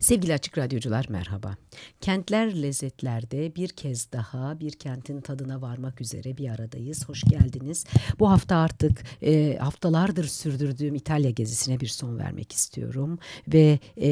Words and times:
Sevgili 0.00 0.34
Açık 0.34 0.58
Radyocular 0.58 1.06
merhaba. 1.08 1.56
Kentler 2.00 2.62
lezzetlerde 2.62 3.54
bir 3.54 3.68
kez 3.68 4.12
daha 4.12 4.60
bir 4.60 4.72
kentin 4.72 5.20
tadına 5.20 5.62
varmak 5.62 6.00
üzere 6.00 6.36
bir 6.36 6.48
aradayız. 6.48 7.08
Hoş 7.08 7.22
geldiniz. 7.22 7.84
Bu 8.18 8.30
hafta 8.30 8.56
artık 8.56 9.04
e, 9.22 9.56
haftalardır 9.60 10.24
sürdürdüğüm 10.24 10.94
İtalya 10.94 11.30
gezisine 11.30 11.80
bir 11.80 11.86
son 11.86 12.18
vermek 12.18 12.52
istiyorum. 12.52 13.18
Ve 13.48 13.78
e, 13.96 14.10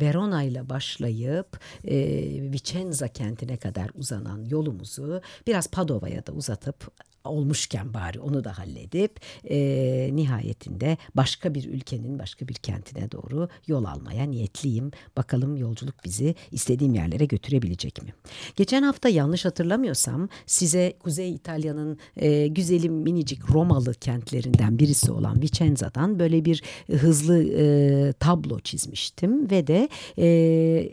Verona 0.00 0.42
ile 0.42 0.68
başlayıp 0.68 1.60
e, 1.84 1.96
Vicenza 2.52 3.08
kentine 3.08 3.56
kadar 3.56 3.90
uzanan 3.94 4.44
yolumuzu 4.44 5.22
biraz 5.46 5.70
Padova'ya 5.70 6.26
da 6.26 6.32
uzatıp 6.32 6.90
olmuşken 7.28 7.94
bari 7.94 8.20
onu 8.20 8.44
da 8.44 8.58
halledip 8.58 9.20
e, 9.50 9.56
nihayetinde 10.12 10.96
başka 11.14 11.54
bir 11.54 11.64
ülkenin 11.64 12.18
başka 12.18 12.48
bir 12.48 12.54
kentine 12.54 13.10
doğru 13.12 13.48
yol 13.66 13.84
almaya 13.84 14.24
niyetliyim. 14.24 14.90
Bakalım 15.16 15.56
yolculuk 15.56 16.04
bizi 16.04 16.34
istediğim 16.52 16.94
yerlere 16.94 17.24
götürebilecek 17.24 18.02
mi? 18.02 18.14
Geçen 18.56 18.82
hafta 18.82 19.08
yanlış 19.08 19.44
hatırlamıyorsam 19.44 20.28
size 20.46 20.92
Kuzey 21.02 21.34
İtalya'nın 21.34 21.98
e, 22.16 22.46
güzelim 22.46 22.92
minicik 22.94 23.50
Romalı 23.50 23.94
kentlerinden 23.94 24.78
birisi 24.78 25.12
olan 25.12 25.42
Vicenza'dan 25.42 26.18
böyle 26.18 26.44
bir 26.44 26.62
hızlı 26.90 27.42
e, 27.42 28.12
tablo 28.12 28.60
çizmiştim 28.60 29.50
ve 29.50 29.66
de 29.66 29.88
e, 30.18 30.28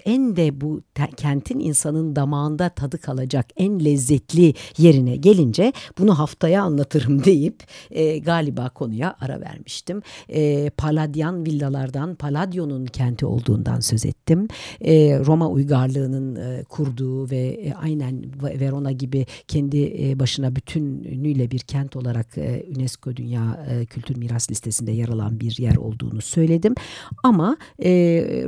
en 0.05 0.35
de 0.35 0.61
bu 0.61 0.81
kentin 1.17 1.59
insanın 1.59 2.15
damağında 2.15 2.69
tadı 2.69 2.97
kalacak 2.97 3.45
en 3.55 3.85
lezzetli 3.85 4.53
yerine 4.77 5.15
gelince 5.15 5.73
bunu 5.97 6.19
haftaya 6.25 6.63
anlatırım 6.63 7.23
deyip 7.25 7.63
e, 7.91 8.19
galiba 8.19 8.69
konuya 8.69 9.15
ara 9.21 9.41
vermiştim. 9.41 10.01
E, 10.29 10.69
Paladyan 10.69 11.45
villalardan 11.45 12.15
Palladio'nun 12.15 12.85
kenti 12.85 13.25
olduğundan 13.25 13.79
söz 13.79 14.05
ettim. 14.05 14.47
E, 14.81 15.19
Roma 15.19 15.49
uygarlığının 15.49 16.35
e, 16.35 16.63
kurduğu 16.63 17.29
ve 17.29 17.37
e, 17.37 17.73
aynen 17.73 18.23
Verona 18.43 18.91
gibi 18.91 19.25
kendi 19.47 20.09
e, 20.09 20.19
başına 20.19 20.55
bütünüyle 20.55 21.51
bir 21.51 21.59
kent 21.59 21.95
olarak 21.95 22.37
e, 22.37 22.65
UNESCO 22.75 23.15
Dünya 23.15 23.65
e, 23.69 23.85
Kültür 23.85 24.17
Miras 24.17 24.51
Listesi'nde 24.51 24.91
yer 24.91 25.09
alan 25.09 25.39
bir 25.39 25.57
yer 25.59 25.75
olduğunu 25.75 26.21
söyledim. 26.21 26.75
Ama 27.23 27.57
e, 27.83 27.91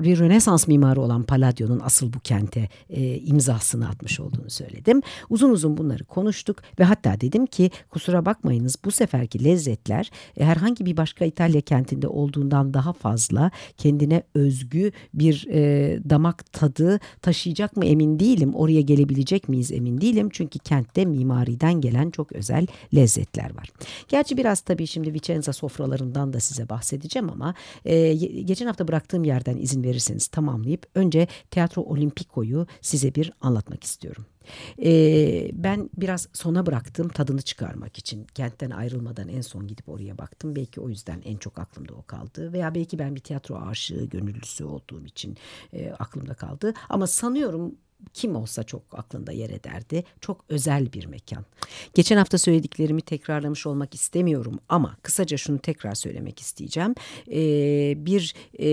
bir 0.03 0.19
Rönesans 0.19 0.67
mimarı 0.67 1.01
olan 1.01 1.23
Palladio'nun 1.23 1.81
asıl 1.83 2.13
bu 2.13 2.19
kente 2.19 2.69
e, 2.89 3.15
imzasını 3.17 3.89
atmış 3.89 4.19
olduğunu 4.19 4.49
söyledim. 4.49 5.01
Uzun 5.29 5.49
uzun 5.49 5.77
bunları 5.77 6.03
konuştuk 6.03 6.57
ve 6.79 6.83
hatta 6.83 7.21
dedim 7.21 7.45
ki 7.45 7.66
kusura 7.89 8.25
bakmayınız 8.25 8.75
bu 8.85 8.91
seferki 8.91 9.43
lezzetler 9.43 10.11
e, 10.37 10.45
herhangi 10.45 10.85
bir 10.85 10.97
başka 10.97 11.25
İtalya 11.25 11.61
kentinde 11.61 12.07
olduğundan 12.07 12.73
daha 12.73 12.93
fazla 12.93 13.51
kendine 13.77 14.23
özgü 14.35 14.91
bir 15.13 15.47
e, 15.49 15.99
damak 16.09 16.53
tadı 16.53 16.99
taşıyacak 17.21 17.77
mı 17.77 17.85
emin 17.85 18.19
değilim. 18.19 18.55
Oraya 18.55 18.81
gelebilecek 18.81 19.49
miyiz 19.49 19.71
emin 19.71 20.01
değilim. 20.01 20.29
Çünkü 20.31 20.59
kentte 20.59 21.05
mimariden 21.05 21.81
gelen 21.81 22.09
çok 22.09 22.31
özel 22.31 22.67
lezzetler 22.95 23.55
var. 23.55 23.69
Gerçi 24.07 24.37
biraz 24.37 24.61
tabii 24.61 24.87
şimdi 24.87 25.13
Vicenza 25.13 25.53
sofralarından 25.53 26.33
da 26.33 26.39
size 26.39 26.69
bahsedeceğim 26.69 27.29
ama 27.29 27.53
e, 27.85 28.13
geçen 28.43 28.65
hafta 28.65 28.87
bıraktığım 28.87 29.23
yerden 29.23 29.57
izin 29.57 29.83
verirseniz 29.83 30.27
tamamlayıp 30.27 30.85
önce 30.95 31.27
Teatro 31.51 31.81
Olimpico'yu 31.81 32.67
size 32.81 33.15
bir 33.15 33.31
anlatmak 33.41 33.83
istiyorum. 33.83 34.25
Ee, 34.83 35.49
ben 35.53 35.89
biraz 35.97 36.27
sona 36.33 36.65
bıraktım 36.65 37.09
tadını 37.09 37.41
çıkarmak 37.41 37.97
için. 37.97 38.27
Kentten 38.35 38.69
ayrılmadan 38.69 39.27
en 39.27 39.41
son 39.41 39.67
gidip 39.67 39.89
oraya 39.89 40.17
baktım. 40.17 40.55
Belki 40.55 40.81
o 40.81 40.89
yüzden 40.89 41.21
en 41.25 41.37
çok 41.37 41.59
aklımda 41.59 41.93
o 41.93 42.03
kaldı. 42.03 42.53
Veya 42.53 42.75
belki 42.75 42.99
ben 42.99 43.15
bir 43.15 43.21
tiyatro 43.21 43.55
aşığı, 43.55 44.05
gönüllüsü 44.05 44.63
olduğum 44.63 45.05
için 45.05 45.37
e, 45.73 45.91
aklımda 45.91 46.33
kaldı. 46.33 46.73
Ama 46.89 47.07
sanıyorum 47.07 47.75
kim 48.13 48.35
olsa 48.35 48.63
çok 48.63 48.81
aklında 48.91 49.31
yer 49.31 49.49
ederdi. 49.49 50.03
Çok 50.21 50.45
özel 50.49 50.93
bir 50.93 51.05
mekan. 51.05 51.45
Geçen 51.93 52.17
hafta 52.17 52.37
söylediklerimi 52.37 53.01
tekrarlamış 53.01 53.67
olmak 53.67 53.95
istemiyorum 53.95 54.59
ama 54.69 54.97
kısaca 55.03 55.37
şunu 55.37 55.59
tekrar 55.59 55.95
söylemek 55.95 56.39
isteyeceğim. 56.39 56.95
Ee, 57.31 58.05
bir 58.05 58.35
e, 58.59 58.69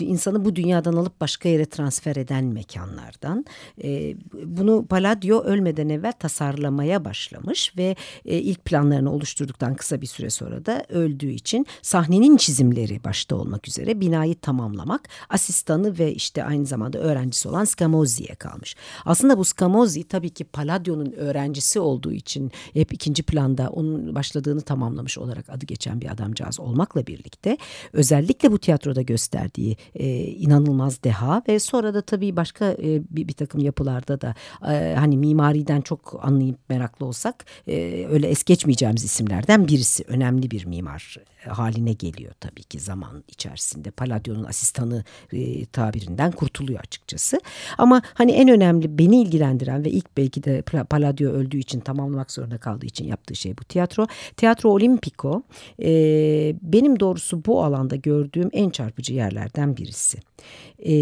insanı 0.00 0.44
bu 0.44 0.56
dünyadan 0.56 0.92
alıp 0.92 1.20
başka 1.20 1.48
yere 1.48 1.66
transfer 1.66 2.16
eden 2.16 2.44
mekanlardan. 2.44 3.44
E, 3.84 4.14
bunu 4.44 4.86
Palladio 4.86 5.42
ölmeden 5.42 5.88
evvel 5.88 6.12
tasarlamaya 6.12 7.04
başlamış 7.04 7.76
ve 7.76 7.96
e, 8.24 8.38
ilk 8.38 8.64
planlarını 8.64 9.12
oluşturduktan 9.12 9.74
kısa 9.74 10.00
bir 10.00 10.06
süre 10.06 10.30
sonra 10.30 10.66
da 10.66 10.84
öldüğü 10.88 11.30
için 11.30 11.66
sahnenin 11.82 12.36
çizimleri 12.36 13.04
başta 13.04 13.36
olmak 13.36 13.68
üzere 13.68 14.00
binayı 14.00 14.34
tamamlamak, 14.34 15.08
asistanı 15.28 15.98
ve 15.98 16.14
işte 16.14 16.44
aynı 16.44 16.66
zamanda 16.66 16.98
öğrencisi 16.98 17.48
olan 17.48 17.64
Scamozzi 17.64 18.03
Scamozzi'ye 18.04 18.34
kalmış. 18.34 18.76
Aslında 19.04 19.38
bu 19.38 19.44
Scamozzi 19.44 20.04
tabii 20.04 20.30
ki 20.30 20.44
Palladio'nun 20.44 21.12
öğrencisi 21.12 21.80
olduğu 21.80 22.12
için 22.12 22.52
hep 22.72 22.92
ikinci 22.92 23.22
planda 23.22 23.68
onun 23.68 24.14
başladığını 24.14 24.60
tamamlamış 24.60 25.18
olarak 25.18 25.50
adı 25.50 25.66
geçen 25.66 26.00
bir 26.00 26.10
adamcağız 26.10 26.60
olmakla 26.60 27.06
birlikte 27.06 27.56
özellikle 27.92 28.52
bu 28.52 28.58
tiyatroda 28.58 29.02
gösterdiği 29.02 29.76
e, 29.94 30.06
inanılmaz 30.24 31.02
deha 31.02 31.42
ve 31.48 31.58
sonra 31.58 31.94
da 31.94 32.02
tabii 32.02 32.36
başka 32.36 32.64
e, 32.72 33.02
bir, 33.10 33.28
bir 33.28 33.32
takım 33.32 33.60
yapılarda 33.60 34.20
da 34.20 34.34
e, 34.72 34.94
hani 34.98 35.16
mimariden 35.16 35.80
çok 35.80 36.20
anlayıp 36.22 36.58
meraklı 36.68 37.06
olsak 37.06 37.44
e, 37.68 38.06
öyle 38.10 38.28
es 38.28 38.44
geçmeyeceğimiz 38.44 39.04
isimlerden 39.04 39.68
birisi 39.68 40.04
önemli 40.08 40.50
bir 40.50 40.66
mimar 40.66 41.16
haline 41.48 41.92
geliyor 41.92 42.32
tabii 42.40 42.62
ki 42.62 42.80
zaman 42.80 43.24
içerisinde. 43.28 43.90
Palladio'nun 43.90 44.44
asistanı 44.44 45.04
e, 45.32 45.66
tabirinden 45.66 46.32
kurtuluyor 46.32 46.80
açıkçası. 46.80 47.40
Ama 47.78 47.93
hani 48.14 48.32
en 48.32 48.48
önemli 48.48 48.98
beni 48.98 49.22
ilgilendiren 49.22 49.84
ve 49.84 49.90
ilk 49.90 50.16
belki 50.16 50.44
de 50.44 50.62
Palladio 50.62 51.30
öldüğü 51.30 51.58
için 51.58 51.80
tamamlamak 51.80 52.32
zorunda 52.32 52.58
kaldığı 52.58 52.86
için 52.86 53.04
yaptığı 53.04 53.36
şey 53.36 53.58
bu 53.58 53.64
tiyatro. 53.64 54.06
Tiyatro 54.36 54.70
Olimpico 54.70 55.42
e, 55.82 55.90
benim 56.62 57.00
doğrusu 57.00 57.44
bu 57.44 57.64
alanda 57.64 57.96
gördüğüm 57.96 58.50
en 58.52 58.70
çarpıcı 58.70 59.14
yerlerden 59.14 59.76
birisi. 59.76 60.18
E, 60.86 60.94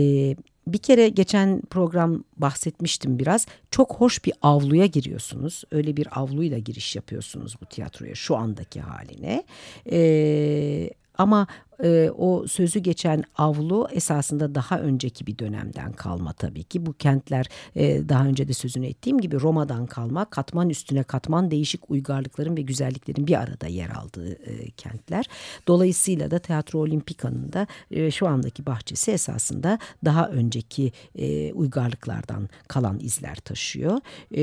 bir 0.66 0.78
kere 0.78 1.08
geçen 1.08 1.60
program 1.60 2.25
bahsetmiştim 2.36 3.19
biraz. 3.19 3.47
Çok 3.70 3.94
hoş 3.94 4.25
bir 4.25 4.32
avluya 4.42 4.86
giriyorsunuz. 4.86 5.64
Öyle 5.70 5.97
bir 5.97 6.20
avluyla 6.20 6.58
giriş 6.58 6.97
yapıyorsunuz 6.97 7.56
bu 7.62 7.66
tiyatroya 7.66 8.14
şu 8.14 8.36
andaki 8.36 8.81
haline. 8.81 9.44
Ee, 9.91 10.91
ama 11.19 11.47
e, 11.82 12.10
o 12.19 12.47
sözü 12.47 12.78
geçen 12.78 13.25
avlu 13.37 13.88
esasında 13.93 14.54
daha 14.54 14.81
önceki 14.81 15.26
bir 15.26 15.38
dönemden 15.38 15.93
kalma 15.93 16.32
tabii 16.32 16.65
ki. 16.65 16.87
Bu 16.87 16.93
kentler 16.93 17.47
e, 17.76 18.09
daha 18.09 18.26
önce 18.26 18.48
de 18.48 18.53
sözünü 18.53 18.87
ettiğim 18.87 19.20
gibi 19.20 19.41
Roma'dan 19.41 19.87
kalma 19.87 20.25
katman 20.25 20.70
üstüne 20.70 21.03
katman 21.03 21.50
değişik 21.50 21.91
uygarlıkların 21.91 22.56
ve 22.56 22.62
güzelliklerin 22.62 23.26
bir 23.26 23.41
arada 23.41 23.66
yer 23.66 23.91
aldığı 23.91 24.32
e, 24.32 24.70
kentler. 24.70 25.26
Dolayısıyla 25.69 26.31
da 26.31 26.38
Teatro 26.38 26.78
Olimpika'nın 26.78 27.53
da 27.53 27.66
e, 27.91 28.10
şu 28.10 28.26
andaki 28.26 28.66
bahçesi 28.66 29.12
esasında 29.12 29.78
daha 30.04 30.28
önceki 30.28 30.93
e, 31.14 31.53
uygarlıklardan 31.53 32.49
kalan 32.69 32.99
izler 33.00 33.37
taşıyor. 33.37 33.99
E, 34.37 34.43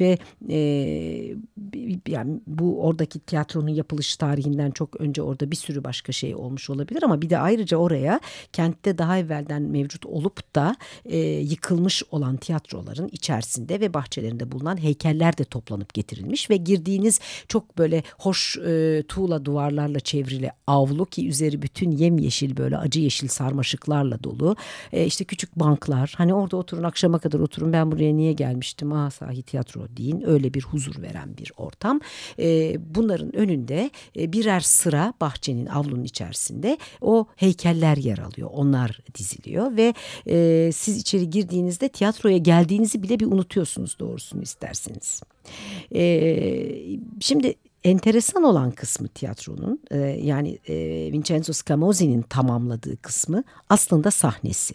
ve 0.00 0.18
e, 0.50 0.58
yani 2.08 2.40
bu 2.46 2.82
oradaki 2.82 3.20
tiyatronun 3.20 3.68
yapılış 3.68 4.16
tarihinden 4.16 4.70
çok 4.70 5.00
önce 5.00 5.22
orada 5.22 5.50
bir 5.50 5.56
sürü 5.56 5.84
başka 5.84 6.01
başka 6.02 6.12
şey 6.12 6.34
olmuş 6.34 6.70
olabilir 6.70 7.02
ama 7.02 7.22
bir 7.22 7.30
de 7.30 7.38
ayrıca 7.38 7.76
oraya 7.76 8.20
kentte 8.52 8.98
daha 8.98 9.18
evvelden 9.18 9.62
mevcut 9.62 10.06
olup 10.06 10.54
da 10.54 10.76
e, 11.04 11.18
yıkılmış 11.18 12.02
olan 12.10 12.36
tiyatroların 12.36 13.08
içerisinde 13.12 13.80
ve 13.80 13.94
bahçelerinde 13.94 14.52
bulunan 14.52 14.82
heykeller 14.82 15.38
de 15.38 15.44
toplanıp 15.44 15.94
getirilmiş 15.94 16.50
ve 16.50 16.56
girdiğiniz 16.56 17.20
çok 17.48 17.78
böyle 17.78 18.02
hoş 18.18 18.58
e, 18.58 19.02
tuğla 19.08 19.44
duvarlarla 19.44 20.00
çevrili 20.00 20.50
avlu 20.66 21.06
ki 21.06 21.28
üzeri 21.28 21.62
bütün 21.62 21.90
yemyeşil 21.90 22.56
böyle 22.56 22.78
acı 22.78 23.00
yeşil 23.00 23.28
sarmaşıklarla 23.28 24.24
dolu. 24.24 24.56
E, 24.92 25.06
işte 25.06 25.24
küçük 25.24 25.56
banklar 25.56 26.14
hani 26.16 26.34
orada 26.34 26.56
oturun 26.56 26.82
akşama 26.82 27.18
kadar 27.18 27.40
oturun 27.40 27.72
ben 27.72 27.92
buraya 27.92 28.16
niye 28.16 28.32
gelmiştim 28.32 28.92
ah 28.92 29.10
sahi 29.10 29.42
tiyatro 29.42 29.86
deyin 29.96 30.22
öyle 30.26 30.54
bir 30.54 30.62
huzur 30.62 31.02
veren 31.02 31.36
bir 31.38 31.52
ortam. 31.56 32.00
E, 32.38 32.76
bunların 32.94 33.36
önünde 33.36 33.90
e, 34.16 34.32
birer 34.32 34.60
sıra 34.60 35.14
bahçenin 35.20 35.66
avlu 35.66 35.91
tablonun 35.92 36.04
içerisinde 36.04 36.78
o 37.00 37.26
heykeller 37.36 37.96
yer 37.96 38.18
alıyor. 38.18 38.50
Onlar 38.52 38.98
diziliyor 39.14 39.76
ve 39.76 39.94
e, 40.26 40.70
siz 40.72 40.96
içeri 40.96 41.30
girdiğinizde 41.30 41.88
tiyatroya 41.88 42.38
geldiğinizi 42.38 43.02
bile 43.02 43.20
bir 43.20 43.26
unutuyorsunuz 43.26 43.96
doğrusunu 43.98 44.42
isterseniz. 44.42 45.22
E, 45.94 46.02
şimdi 47.20 47.54
enteresan 47.84 48.42
olan 48.42 48.70
kısmı 48.70 49.08
tiyatronun 49.08 49.80
e, 49.90 49.98
yani 49.98 50.58
e, 50.68 50.74
Vincenzo 51.12 51.52
Scamozzi'nin 51.52 52.22
tamamladığı 52.22 52.96
kısmı 52.96 53.44
aslında 53.68 54.10
sahnesi. 54.10 54.74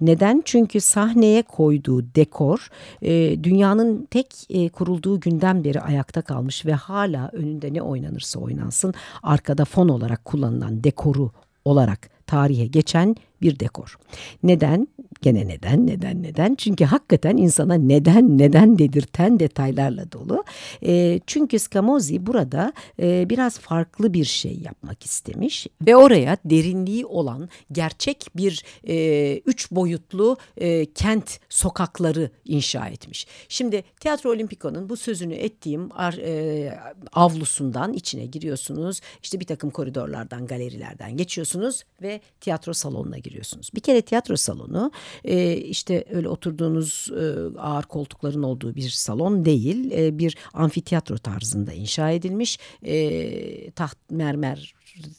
Neden? 0.00 0.42
Çünkü 0.44 0.80
sahneye 0.80 1.42
koyduğu 1.42 2.14
dekor 2.14 2.68
e, 3.02 3.44
dünyanın 3.44 4.08
tek 4.10 4.46
e, 4.50 4.68
kurulduğu 4.68 5.20
günden 5.20 5.64
beri 5.64 5.80
ayakta 5.80 6.22
kalmış 6.22 6.66
ve 6.66 6.72
hala 6.72 7.30
önünde 7.32 7.72
ne 7.74 7.82
oynanırsa 7.82 8.40
oynansın 8.40 8.94
arkada 9.22 9.64
fon 9.64 9.88
olarak 9.88 10.24
kullanılan 10.24 10.84
dekoru 10.84 11.30
olarak 11.64 12.10
tarihe 12.26 12.66
geçen 12.66 13.16
bir 13.42 13.60
dekor. 13.60 13.98
Neden? 14.42 14.88
Gene 15.24 15.48
neden, 15.48 15.86
neden, 15.86 16.22
neden? 16.22 16.54
Çünkü 16.54 16.84
hakikaten 16.84 17.36
insana 17.36 17.74
neden, 17.74 18.38
neden 18.38 18.78
dedirten 18.78 19.40
detaylarla 19.40 20.12
dolu. 20.12 20.44
E, 20.86 21.20
çünkü 21.26 21.58
Scamozzi 21.58 22.26
burada 22.26 22.72
e, 23.00 23.30
biraz 23.30 23.58
farklı 23.58 24.14
bir 24.14 24.24
şey 24.24 24.58
yapmak 24.58 25.04
istemiş 25.04 25.66
ve 25.86 25.96
oraya 25.96 26.36
derinliği 26.44 27.06
olan 27.06 27.48
gerçek 27.72 28.26
bir 28.36 28.64
e, 28.88 29.36
üç 29.46 29.70
boyutlu 29.70 30.36
e, 30.56 30.92
kent 30.92 31.38
sokakları 31.48 32.30
inşa 32.44 32.86
etmiş. 32.86 33.26
Şimdi 33.48 33.84
Tiyatro 34.00 34.30
Olimpiko'nun 34.30 34.88
bu 34.88 34.96
sözünü 34.96 35.34
ettiğim 35.34 35.88
ar, 35.92 36.12
e, 36.14 36.78
avlusundan 37.12 37.92
içine 37.92 38.26
giriyorsunuz. 38.26 39.00
İşte 39.22 39.40
bir 39.40 39.46
takım 39.46 39.70
koridorlardan, 39.70 40.46
galerilerden 40.46 41.16
geçiyorsunuz 41.16 41.82
ve 42.02 42.20
tiyatro 42.40 42.72
salonuna 42.72 43.18
giriyorsunuz. 43.18 43.70
Bir 43.74 43.80
kere 43.80 44.02
tiyatro 44.02 44.36
salonu 44.36 44.90
e, 45.24 45.56
işte 45.56 46.04
öyle 46.10 46.28
oturduğunuz 46.28 47.10
e, 47.20 47.58
ağır 47.58 47.82
koltukların 47.82 48.42
olduğu 48.42 48.74
bir 48.74 48.88
salon 48.88 49.44
değil. 49.44 49.90
E, 49.90 50.18
bir 50.18 50.36
amfiteyatro 50.52 51.18
tarzında 51.18 51.72
inşa 51.72 52.10
edilmiş. 52.10 52.58
E, 52.82 53.70
taht 53.70 53.96
mermer 54.10 54.73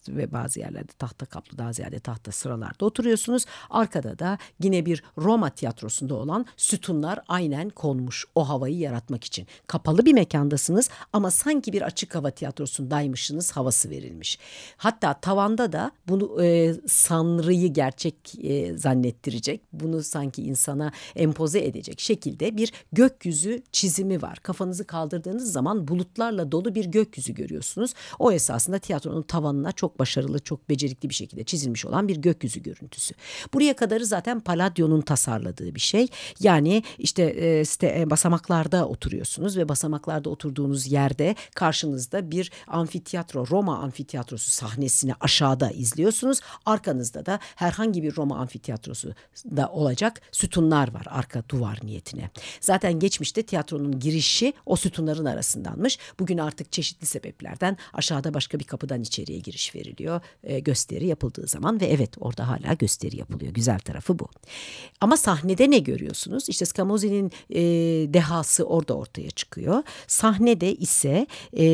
ve 0.08 0.32
bazı 0.32 0.60
yerlerde 0.60 0.92
tahta 1.00 1.26
kaplı 1.26 1.58
daha 1.58 1.74
ziyade 1.74 2.00
tahta 2.00 2.32
sıralarda 2.32 2.86
oturuyorsunuz. 2.86 3.46
Arkada 3.70 4.20
da 4.20 4.38
yine 4.64 4.86
bir 4.86 5.04
Roma 5.18 5.50
tiyatrosunda 5.50 6.16
olan 6.16 6.46
sütunlar 6.58 7.20
aynen 7.28 7.70
konmuş 7.70 8.26
o 8.36 8.50
havayı 8.50 8.78
yaratmak 8.78 9.24
için. 9.24 9.48
Kapalı 9.68 10.06
bir 10.06 10.14
mekandasınız 10.14 10.90
ama 11.14 11.32
sanki 11.32 11.74
bir 11.74 11.82
açık 11.82 12.16
hava 12.16 12.32
tiyatrosundaymışsınız 12.32 13.52
havası 13.52 13.90
verilmiş. 13.90 14.40
Hatta 14.78 15.14
tavanda 15.14 15.72
da 15.72 15.92
bunu 16.08 16.44
e, 16.44 16.74
sanrıyı 16.88 17.74
gerçek 17.74 18.16
e, 18.44 18.78
zannettirecek, 18.78 19.62
bunu 19.74 20.04
sanki 20.04 20.44
insana 20.44 20.92
empoze 21.16 21.66
edecek 21.66 22.00
şekilde 22.00 22.58
bir 22.58 22.74
gökyüzü 22.92 23.64
çizimi 23.72 24.22
var. 24.22 24.40
Kafanızı 24.44 24.86
kaldırdığınız 24.88 25.52
zaman 25.52 25.88
bulutlarla 25.88 26.52
dolu 26.52 26.76
bir 26.76 26.86
gökyüzü 26.86 27.34
görüyorsunuz. 27.34 27.94
O 28.20 28.32
esasında 28.32 28.80
tiyatronun 28.80 29.22
tavanına 29.22 29.65
tabanına 29.66 29.72
çok 29.72 30.00
başarılı, 30.00 30.40
çok 30.40 30.70
becerikli 30.70 31.10
bir 31.10 31.16
şekilde 31.16 31.44
çizilmiş 31.44 31.86
olan 31.86 32.08
bir 32.08 32.18
gökyüzü 32.18 32.64
görüntüsü. 32.64 33.16
Buraya 33.54 33.76
kadarı 33.76 34.06
zaten 34.06 34.40
Palladio'nun 34.40 35.02
tasarladığı 35.02 35.76
bir 35.76 35.80
şey. 35.80 36.08
Yani 36.40 36.84
işte 36.98 37.24
e, 37.24 37.66
site, 37.66 38.00
e, 38.00 38.10
basamaklarda 38.10 38.88
oturuyorsunuz 38.88 39.58
ve 39.58 39.70
basamaklarda 39.70 40.30
oturduğunuz 40.30 40.92
yerde 40.92 41.36
karşınızda 41.56 42.22
bir 42.32 42.52
amfiteyatro, 42.68 43.46
Roma 43.52 43.78
amfiteyatrosu 43.78 44.52
sahnesini 44.52 45.14
aşağıda 45.20 45.72
izliyorsunuz. 45.72 46.40
Arkanızda 46.66 47.26
da 47.26 47.40
herhangi 47.56 48.04
bir 48.04 48.16
Roma 48.16 48.38
amfiteyatrosu 48.38 49.14
da 49.46 49.70
olacak 49.70 50.22
sütunlar 50.32 50.94
var 50.94 51.06
arka 51.10 51.44
duvar 51.50 51.80
niyetine. 51.84 52.30
Zaten 52.62 53.00
geçmişte 53.00 53.44
tiyatronun 53.44 54.00
girişi 54.00 54.54
o 54.66 54.76
sütunların 54.76 55.26
arasındanmış. 55.26 56.00
Bugün 56.20 56.38
artık 56.38 56.72
çeşitli 56.72 57.06
sebeplerden 57.06 57.78
aşağıda 57.94 58.34
başka 58.34 58.60
bir 58.60 58.64
kapıdan 58.64 59.02
içeriye 59.02 59.40
giriyor 59.40 59.55
giriş 59.56 59.76
veriliyor 59.76 60.22
e, 60.44 60.60
gösteri 60.60 61.08
yapıldığı 61.08 61.48
zaman 61.48 61.82
ve 61.82 61.86
evet 61.86 62.12
orada 62.20 62.48
hala 62.48 62.74
gösteri 62.74 63.18
yapılıyor. 63.18 63.54
Güzel 63.54 63.80
tarafı 63.80 64.20
bu. 64.20 64.28
Ama 65.02 65.18
sahnede 65.18 65.70
ne 65.70 65.80
görüyorsunuz? 65.80 66.50
İşte 66.50 66.66
Scamozzi'nin 66.66 67.32
e, 67.50 67.64
dehası 68.14 68.64
orada 68.66 68.94
ortaya 68.94 69.30
çıkıyor. 69.30 69.84
Sahnede 70.08 70.76
ise 70.76 71.28
e, 71.58 71.66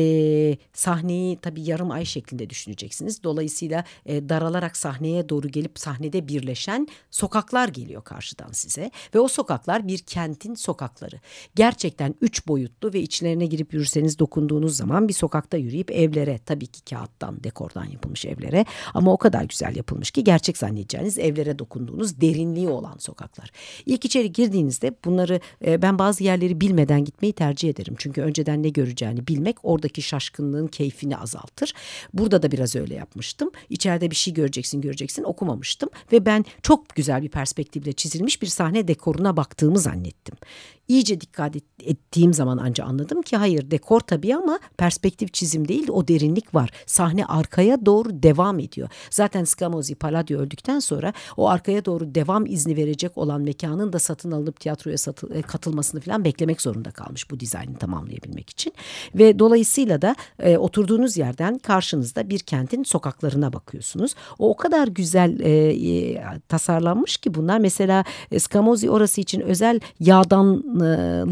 sahneyi 0.72 1.36
tabii 1.36 1.62
yarım 1.62 1.90
ay 1.90 2.04
şeklinde 2.04 2.50
düşüneceksiniz. 2.50 3.22
Dolayısıyla 3.22 3.84
daralarak 4.06 4.76
sahneye 4.76 5.28
doğru 5.28 5.48
gelip 5.48 5.78
sahnede 5.78 6.28
birleşen 6.28 6.88
sokaklar 7.10 7.68
geliyor 7.68 8.04
karşıdan 8.04 8.52
size. 8.52 8.90
Ve 9.14 9.20
o 9.20 9.28
sokaklar 9.28 9.88
bir 9.88 9.98
kentin 9.98 10.54
sokakları. 10.54 11.20
Gerçekten 11.54 12.14
üç 12.20 12.46
boyutlu 12.48 12.92
ve 12.92 13.00
içlerine 13.00 13.46
girip 13.46 13.74
yürürseniz 13.74 14.18
dokunduğunuz 14.18 14.76
zaman 14.76 15.08
bir 15.08 15.14
sokakta 15.14 15.56
yürüyüp 15.56 15.90
evlere 15.90 16.38
tabii 16.46 16.66
ki 16.66 16.84
kağıttan 16.84 17.44
dekor 17.44 17.71
dekordan 17.72 17.92
yapılmış 17.92 18.24
evlere 18.24 18.64
ama 18.94 19.12
o 19.12 19.16
kadar 19.16 19.44
güzel 19.44 19.76
yapılmış 19.76 20.10
ki 20.10 20.24
gerçek 20.24 20.58
zannedeceğiniz 20.58 21.18
evlere 21.18 21.58
dokunduğunuz 21.58 22.20
derinliği 22.20 22.68
olan 22.68 22.96
sokaklar. 22.98 23.50
İlk 23.86 24.04
içeri 24.04 24.32
girdiğinizde 24.32 24.94
bunları 25.04 25.40
e, 25.64 25.82
ben 25.82 25.98
bazı 25.98 26.24
yerleri 26.24 26.60
bilmeden 26.60 27.04
gitmeyi 27.04 27.32
tercih 27.32 27.68
ederim. 27.68 27.94
Çünkü 27.98 28.22
önceden 28.22 28.62
ne 28.62 28.68
göreceğini 28.68 29.26
bilmek 29.26 29.56
oradaki 29.62 30.02
şaşkınlığın 30.02 30.66
keyfini 30.66 31.16
azaltır. 31.16 31.74
Burada 32.14 32.42
da 32.42 32.50
biraz 32.50 32.76
öyle 32.76 32.94
yapmıştım. 32.94 33.50
İçeride 33.70 34.10
bir 34.10 34.16
şey 34.16 34.34
göreceksin 34.34 34.80
göreceksin 34.80 35.24
okumamıştım 35.24 35.88
ve 36.12 36.26
ben 36.26 36.44
çok 36.62 36.88
güzel 36.88 37.22
bir 37.22 37.28
perspektifle 37.28 37.92
çizilmiş 37.92 38.42
bir 38.42 38.46
sahne 38.46 38.88
dekoruna 38.88 39.36
baktığımı 39.36 39.78
zannettim 39.78 40.36
iyice 40.88 41.20
dikkat 41.20 41.56
ettiğim 41.82 42.34
zaman 42.34 42.58
ancak 42.62 42.88
anladım 42.88 43.22
ki 43.22 43.36
hayır 43.36 43.70
dekor 43.70 44.00
tabii 44.00 44.36
ama 44.36 44.58
perspektif 44.76 45.32
çizim 45.32 45.68
değil 45.68 45.88
o 45.88 46.08
derinlik 46.08 46.54
var. 46.54 46.70
Sahne 46.86 47.26
arkaya 47.62 47.86
doğru 47.86 48.22
devam 48.22 48.58
ediyor. 48.58 48.88
Zaten 49.10 49.44
Scamozzi 49.44 49.94
Palladio 49.94 50.40
öldükten 50.40 50.78
sonra 50.78 51.12
o 51.36 51.48
arkaya 51.48 51.84
doğru 51.84 52.14
devam 52.14 52.46
izni 52.46 52.76
verecek 52.76 53.18
olan 53.18 53.40
mekanın 53.40 53.92
da 53.92 53.98
satın 53.98 54.32
alınıp 54.32 54.60
tiyatroya 54.60 54.98
satı, 54.98 55.34
e, 55.34 55.42
katılmasını 55.42 56.00
falan 56.00 56.24
beklemek 56.24 56.62
zorunda 56.62 56.90
kalmış 56.90 57.30
bu 57.30 57.40
dizaynı 57.40 57.78
tamamlayabilmek 57.78 58.50
için. 58.50 58.72
Ve 59.14 59.38
dolayısıyla 59.38 60.02
da 60.02 60.16
e, 60.38 60.58
oturduğunuz 60.58 61.16
yerden 61.16 61.58
karşınızda 61.58 62.30
bir 62.30 62.38
kentin 62.38 62.82
sokaklarına 62.82 63.52
bakıyorsunuz. 63.52 64.14
O 64.38 64.50
o 64.50 64.56
kadar 64.56 64.88
güzel 64.88 65.40
e, 65.40 65.50
e, 65.50 66.22
tasarlanmış 66.48 67.16
ki 67.16 67.34
bunlar 67.34 67.58
mesela 67.58 68.04
e, 68.32 68.38
Scamozzi 68.38 68.90
orası 68.90 69.20
için 69.20 69.40
özel 69.40 69.80
yağdan 70.00 70.62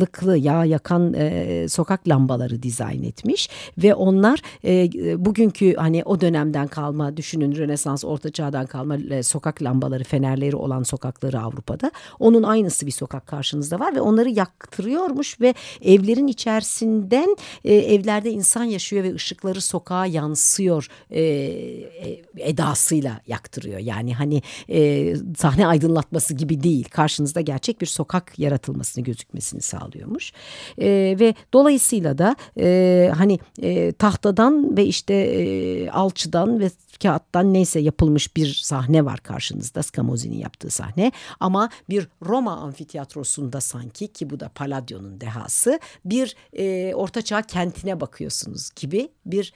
lıklı 0.00 0.38
yağ 0.38 0.65
yakan 0.65 1.15
e, 1.15 1.67
sokak 1.69 2.09
lambaları 2.09 2.62
dizayn 2.62 3.03
etmiş 3.03 3.49
ve 3.79 3.94
onlar 3.94 4.43
e, 4.65 4.91
bugünkü 5.25 5.75
hani 5.77 6.03
o 6.05 6.19
dönemden 6.20 6.69
kalma 6.69 7.17
düşünün 7.17 7.56
Rönesans 7.56 8.05
Orta 8.05 8.31
Çağ'dan 8.31 8.67
kalma 8.67 8.96
e, 8.96 9.22
sokak 9.22 9.62
lambaları 9.62 10.05
fenerleri 10.05 10.56
olan 10.56 10.82
sokakları 10.82 11.40
Avrupa'da 11.40 11.90
onun 12.19 12.43
aynısı 12.43 12.87
bir 12.87 12.90
sokak 12.90 13.26
karşınızda 13.26 13.81
var 13.81 13.94
ve 13.94 14.00
onları 14.00 14.31
yaktırıyormuş 14.31 15.40
ve 15.40 15.55
evlerin 15.82 16.26
içerisinden 16.26 17.37
e, 17.64 17.75
evlerde 17.75 18.31
insan 18.31 18.64
yaşıyor 18.64 19.05
ve 19.05 19.14
ışıkları 19.14 19.61
sokağa 19.61 20.06
yansıyor 20.06 20.88
e, 21.11 21.20
e, 21.20 22.22
edasıyla 22.38 23.20
yaktırıyor 23.26 23.78
yani 23.78 24.14
hani 24.14 24.43
e, 24.69 25.14
sahne 25.37 25.67
aydınlatması 25.67 26.34
gibi 26.34 26.62
değil 26.62 26.88
karşınızda 26.90 27.41
gerçek 27.41 27.81
bir 27.81 27.86
sokak 27.86 28.39
yaratılmasını 28.39 29.05
gözükmesi 29.05 29.41
etmesini 29.41 29.60
sağlıyormuş. 29.60 30.32
E, 30.79 31.17
ve 31.20 31.34
dolayısıyla 31.53 32.19
da 32.19 32.36
e, 32.58 33.12
hani 33.17 33.39
e, 33.62 33.93
tahtadan 33.93 34.77
ve 34.77 34.84
işte 34.84 35.15
e, 35.15 35.91
alçıdan 36.10 36.60
ve 36.60 36.70
kağıttan 37.02 37.55
neyse 37.55 37.81
yapılmış 37.81 38.36
bir 38.36 38.55
sahne 38.55 39.05
var 39.05 39.20
karşınızda 39.20 39.82
Scamozzi'nin 39.82 40.38
yaptığı 40.38 40.70
sahne. 40.70 41.12
Ama 41.40 41.70
bir 41.88 42.08
Roma 42.22 42.56
amfiteyatrosunda 42.56 43.60
sanki 43.60 44.08
ki 44.08 44.31
bu 44.31 44.40
da 44.40 44.48
Palladio'nun 44.48 45.20
dehası 45.20 45.81
bir 46.05 46.36
e, 46.52 46.94
ortaçağ 46.94 47.43
kentine 47.43 48.00
bakıyorsunuz 48.00 48.70
gibi 48.76 49.08
bir 49.26 49.52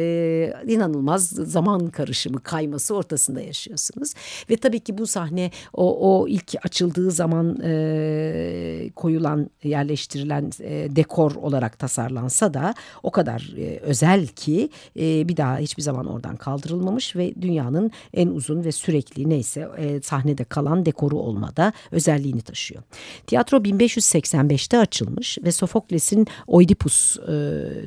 e, 0.00 0.52
inanılmaz 0.66 1.28
zaman 1.28 1.90
karışımı 1.90 2.40
kayması 2.40 2.94
ortasında 2.94 3.40
yaşıyorsunuz. 3.40 4.12
Ve 4.50 4.56
tabii 4.56 4.80
ki 4.80 4.98
bu 4.98 5.06
sahne 5.06 5.50
o, 5.72 6.20
o 6.20 6.28
ilk 6.28 6.54
açıldığı 6.64 7.10
zaman 7.10 7.58
e, 7.64 8.90
koyulan 8.96 9.50
yerleştirilen 9.62 10.50
e, 10.60 10.96
dekor 10.96 11.34
olarak 11.34 11.78
tasarlansa 11.78 12.54
da 12.54 12.74
o 13.02 13.10
kadar 13.10 13.54
e, 13.58 13.78
özel 13.78 14.26
ki 14.26 14.70
e, 14.96 15.28
bir 15.28 15.36
daha 15.36 15.58
hiçbir 15.58 15.82
zaman 15.82 16.06
oradan 16.06 16.36
kaldırılmamış 16.36 17.16
ve 17.16 17.34
dünyanın 17.42 17.90
en 18.14 18.28
uzun 18.28 18.64
ve 18.64 18.72
sürekli 18.72 19.28
neyse 19.28 19.68
e, 19.78 20.00
sahnede 20.02 20.44
kalan 20.44 20.86
dekoru 20.86 21.18
olmada 21.18 21.72
özelliğini 21.90 22.40
taşıyor. 22.40 22.82
Tiyatro 23.26 23.56
1585'te 23.58 24.78
açılmış 24.78 25.38
ve 25.44 25.52
Sofokles'in 25.52 26.26
Oidipus 26.46 27.16
e, 27.18 27.22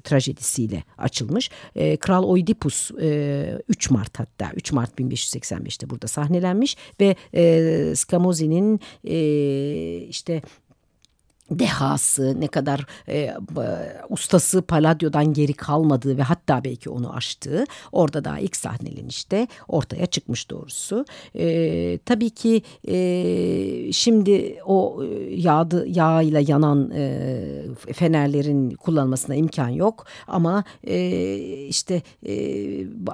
trajedisiyle 0.03 0.83
açılmış. 0.97 1.49
E, 1.75 1.97
Kral 2.03 2.23
Oidipus 2.23 2.91
e, 3.01 3.59
3 3.69 3.89
Mart 3.89 4.19
hatta 4.19 4.51
3 4.55 4.71
Mart 4.71 4.99
1585'te 4.99 5.89
burada 5.89 6.07
sahnelenmiş 6.07 6.77
ve 7.01 7.15
e, 7.33 7.95
Scamozzi'nin 7.95 8.79
e, 9.03 9.17
işte 9.97 10.41
dehası, 11.51 12.41
ne 12.41 12.47
kadar 12.47 12.85
e, 13.09 13.33
ustası 14.09 14.61
Palladio'dan 14.61 15.33
geri 15.33 15.53
kalmadığı 15.53 16.17
ve 16.17 16.21
hatta 16.21 16.63
belki 16.63 16.89
onu 16.89 17.15
aştığı 17.15 17.65
orada 17.91 18.25
daha 18.25 18.39
ilk 18.39 18.55
sahnelenişte 18.55 19.47
ortaya 19.67 20.05
çıkmış 20.05 20.49
doğrusu. 20.49 21.05
E, 21.35 21.99
tabii 22.05 22.29
ki 22.29 22.61
e, 22.87 23.91
şimdi 23.91 24.57
o 24.65 25.03
e, 25.03 25.35
yağdı, 25.35 25.87
yağ 25.87 26.21
ile 26.21 26.43
yanan 26.47 26.91
e, 26.91 27.19
fenerlerin 27.93 28.71
kullanılmasına 28.71 29.35
imkan 29.35 29.69
yok 29.69 30.05
ama 30.27 30.63
e, 30.83 31.25
işte 31.67 32.01
e, 32.25 32.33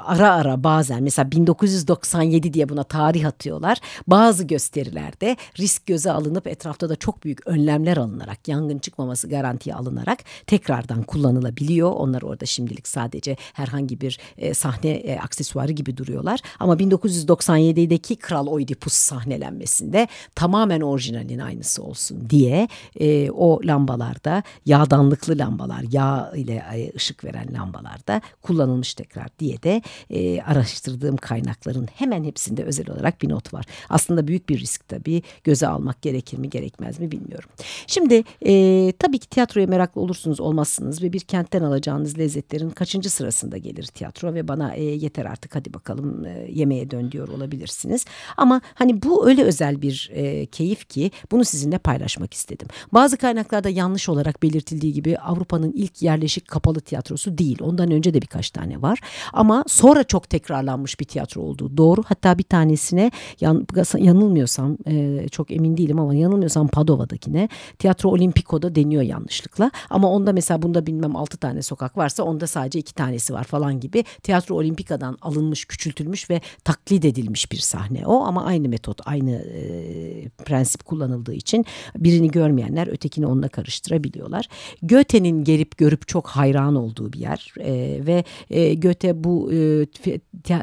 ara 0.05 0.33
ara 0.33 0.63
bazen 0.63 1.03
mesela 1.03 1.31
1997 1.31 2.53
diye 2.53 2.69
buna 2.69 2.83
tarih 2.83 3.27
atıyorlar. 3.27 3.77
Bazı 4.07 4.43
gösterilerde 4.43 5.37
risk 5.59 5.85
göze 5.85 6.11
alınıp 6.11 6.47
etrafta 6.47 6.89
da 6.89 6.95
çok 6.95 7.23
büyük 7.23 7.47
önlemler 7.47 7.97
alınarak 7.97 8.18
alınarak 8.19 8.47
yangın 8.47 8.79
çıkmaması 8.79 9.29
garantiye 9.29 9.75
alınarak 9.75 10.19
tekrardan 10.47 11.03
kullanılabiliyor. 11.03 11.91
Onlar 11.91 12.21
orada 12.21 12.45
şimdilik 12.45 12.87
sadece 12.87 13.37
herhangi 13.53 14.01
bir 14.01 14.19
e, 14.37 14.53
sahne 14.53 14.89
e, 14.89 15.19
aksesuarı 15.19 15.71
gibi 15.71 15.97
duruyorlar. 15.97 16.39
Ama 16.59 16.75
1997'deki 16.75 18.15
Kral 18.15 18.47
Oidipus 18.47 18.93
sahnelenmesinde 18.93 20.07
tamamen 20.35 20.81
orijinalin 20.81 21.39
aynısı 21.39 21.83
olsun 21.83 22.29
diye 22.29 22.67
e, 22.99 23.31
o 23.31 23.59
lambalarda 23.63 24.43
yağdanlıklı 24.65 25.37
lambalar 25.37 25.83
yağ 25.91 26.31
ile 26.35 26.63
e, 26.75 26.91
ışık 26.95 27.23
veren 27.23 27.53
lambalarda 27.53 28.21
kullanılmış 28.41 28.93
tekrar 28.93 29.27
diye 29.39 29.63
de 29.63 29.81
e, 30.09 30.41
araştırdığım 30.41 31.17
kaynakların 31.17 31.87
hemen 31.95 32.23
hepsinde 32.23 32.63
özel 32.63 32.89
olarak 32.89 33.21
bir 33.21 33.29
not 33.29 33.53
var. 33.53 33.65
Aslında 33.89 34.27
büyük 34.27 34.49
bir 34.49 34.59
risk 34.59 34.87
tabii 34.89 35.21
göze 35.43 35.67
almak 35.67 36.01
gerekir 36.01 36.37
mi 36.37 36.49
gerekmez 36.49 36.99
mi 36.99 37.11
bilmiyorum. 37.11 37.49
Şimdi 37.87 38.08
Şimdi 38.09 38.23
e, 38.45 38.91
tabii 38.99 39.19
ki 39.19 39.29
tiyatroya 39.29 39.67
meraklı 39.67 40.01
olursunuz 40.01 40.39
olmazsınız 40.39 41.03
ve 41.03 41.13
bir 41.13 41.19
kentten 41.19 41.61
alacağınız 41.61 42.19
lezzetlerin 42.19 42.69
kaçıncı 42.69 43.09
sırasında 43.09 43.57
gelir 43.57 43.83
tiyatro 43.83 44.33
ve 44.33 44.47
bana 44.47 44.73
e, 44.73 44.83
yeter 44.83 45.25
artık 45.25 45.55
hadi 45.55 45.73
bakalım 45.73 46.25
e, 46.25 46.47
yemeğe 46.51 46.91
dön 46.91 47.11
diyor 47.11 47.27
olabilirsiniz. 47.27 48.05
Ama 48.37 48.61
hani 48.73 49.01
bu 49.01 49.29
öyle 49.29 49.43
özel 49.43 49.81
bir 49.81 50.11
e, 50.13 50.45
keyif 50.45 50.89
ki 50.89 51.11
bunu 51.31 51.45
sizinle 51.45 51.77
paylaşmak 51.77 52.33
istedim. 52.33 52.67
Bazı 52.93 53.17
kaynaklarda 53.17 53.69
yanlış 53.69 54.09
olarak 54.09 54.43
belirtildiği 54.43 54.93
gibi 54.93 55.17
Avrupa'nın 55.17 55.71
ilk 55.71 56.01
yerleşik 56.01 56.47
kapalı 56.47 56.81
tiyatrosu 56.81 57.37
değil. 57.37 57.57
Ondan 57.61 57.91
önce 57.91 58.13
de 58.13 58.21
birkaç 58.21 58.49
tane 58.49 58.81
var. 58.81 58.99
Ama 59.33 59.63
sonra 59.67 60.03
çok 60.03 60.29
tekrarlanmış 60.29 60.99
bir 60.99 61.05
tiyatro 61.05 61.41
olduğu 61.41 61.77
doğru. 61.77 62.03
Hatta 62.05 62.37
bir 62.37 62.43
tanesine 62.43 63.11
yan, 63.41 63.67
yanılmıyorsam 63.97 64.77
e, 64.87 65.27
çok 65.29 65.51
emin 65.51 65.77
değilim 65.77 65.99
ama 65.99 66.15
yanılmıyorsam 66.15 66.67
Padova'dakine 66.67 67.49
tiyatro 67.79 67.98
Tiyatro 67.99 68.17
Olimpiko'da 68.17 68.75
deniyor 68.75 69.03
yanlışlıkla. 69.03 69.71
Ama 69.89 70.09
onda 70.09 70.33
mesela 70.33 70.61
bunda 70.61 70.85
bilmem 70.85 71.15
altı 71.15 71.37
tane 71.37 71.61
sokak 71.61 71.97
varsa 71.97 72.23
onda 72.23 72.47
sadece 72.47 72.79
iki 72.79 72.93
tanesi 72.93 73.33
var 73.33 73.43
falan 73.43 73.79
gibi. 73.79 74.03
Tiyatro 74.23 74.55
Olimpika'dan 74.55 75.17
alınmış, 75.21 75.65
küçültülmüş 75.65 76.29
ve 76.29 76.41
taklit 76.63 77.05
edilmiş 77.05 77.51
bir 77.51 77.57
sahne 77.57 78.05
o. 78.05 78.23
Ama 78.23 78.45
aynı 78.45 78.69
metot, 78.69 79.01
aynı 79.05 79.31
e, 79.31 80.29
prensip 80.45 80.85
kullanıldığı 80.85 81.33
için 81.33 81.65
birini 81.97 82.31
görmeyenler 82.31 82.87
ötekini 82.87 83.25
onunla 83.25 83.47
karıştırabiliyorlar. 83.47 84.47
Goethe'nin 84.83 85.43
gelip 85.43 85.77
görüp 85.77 86.07
çok 86.07 86.27
hayran 86.27 86.75
olduğu 86.75 87.13
bir 87.13 87.19
yer 87.19 87.53
e, 87.59 88.01
ve 88.05 88.23
e, 88.49 88.75
Goethe 88.75 89.23
bu 89.23 89.53
e, 89.53 89.85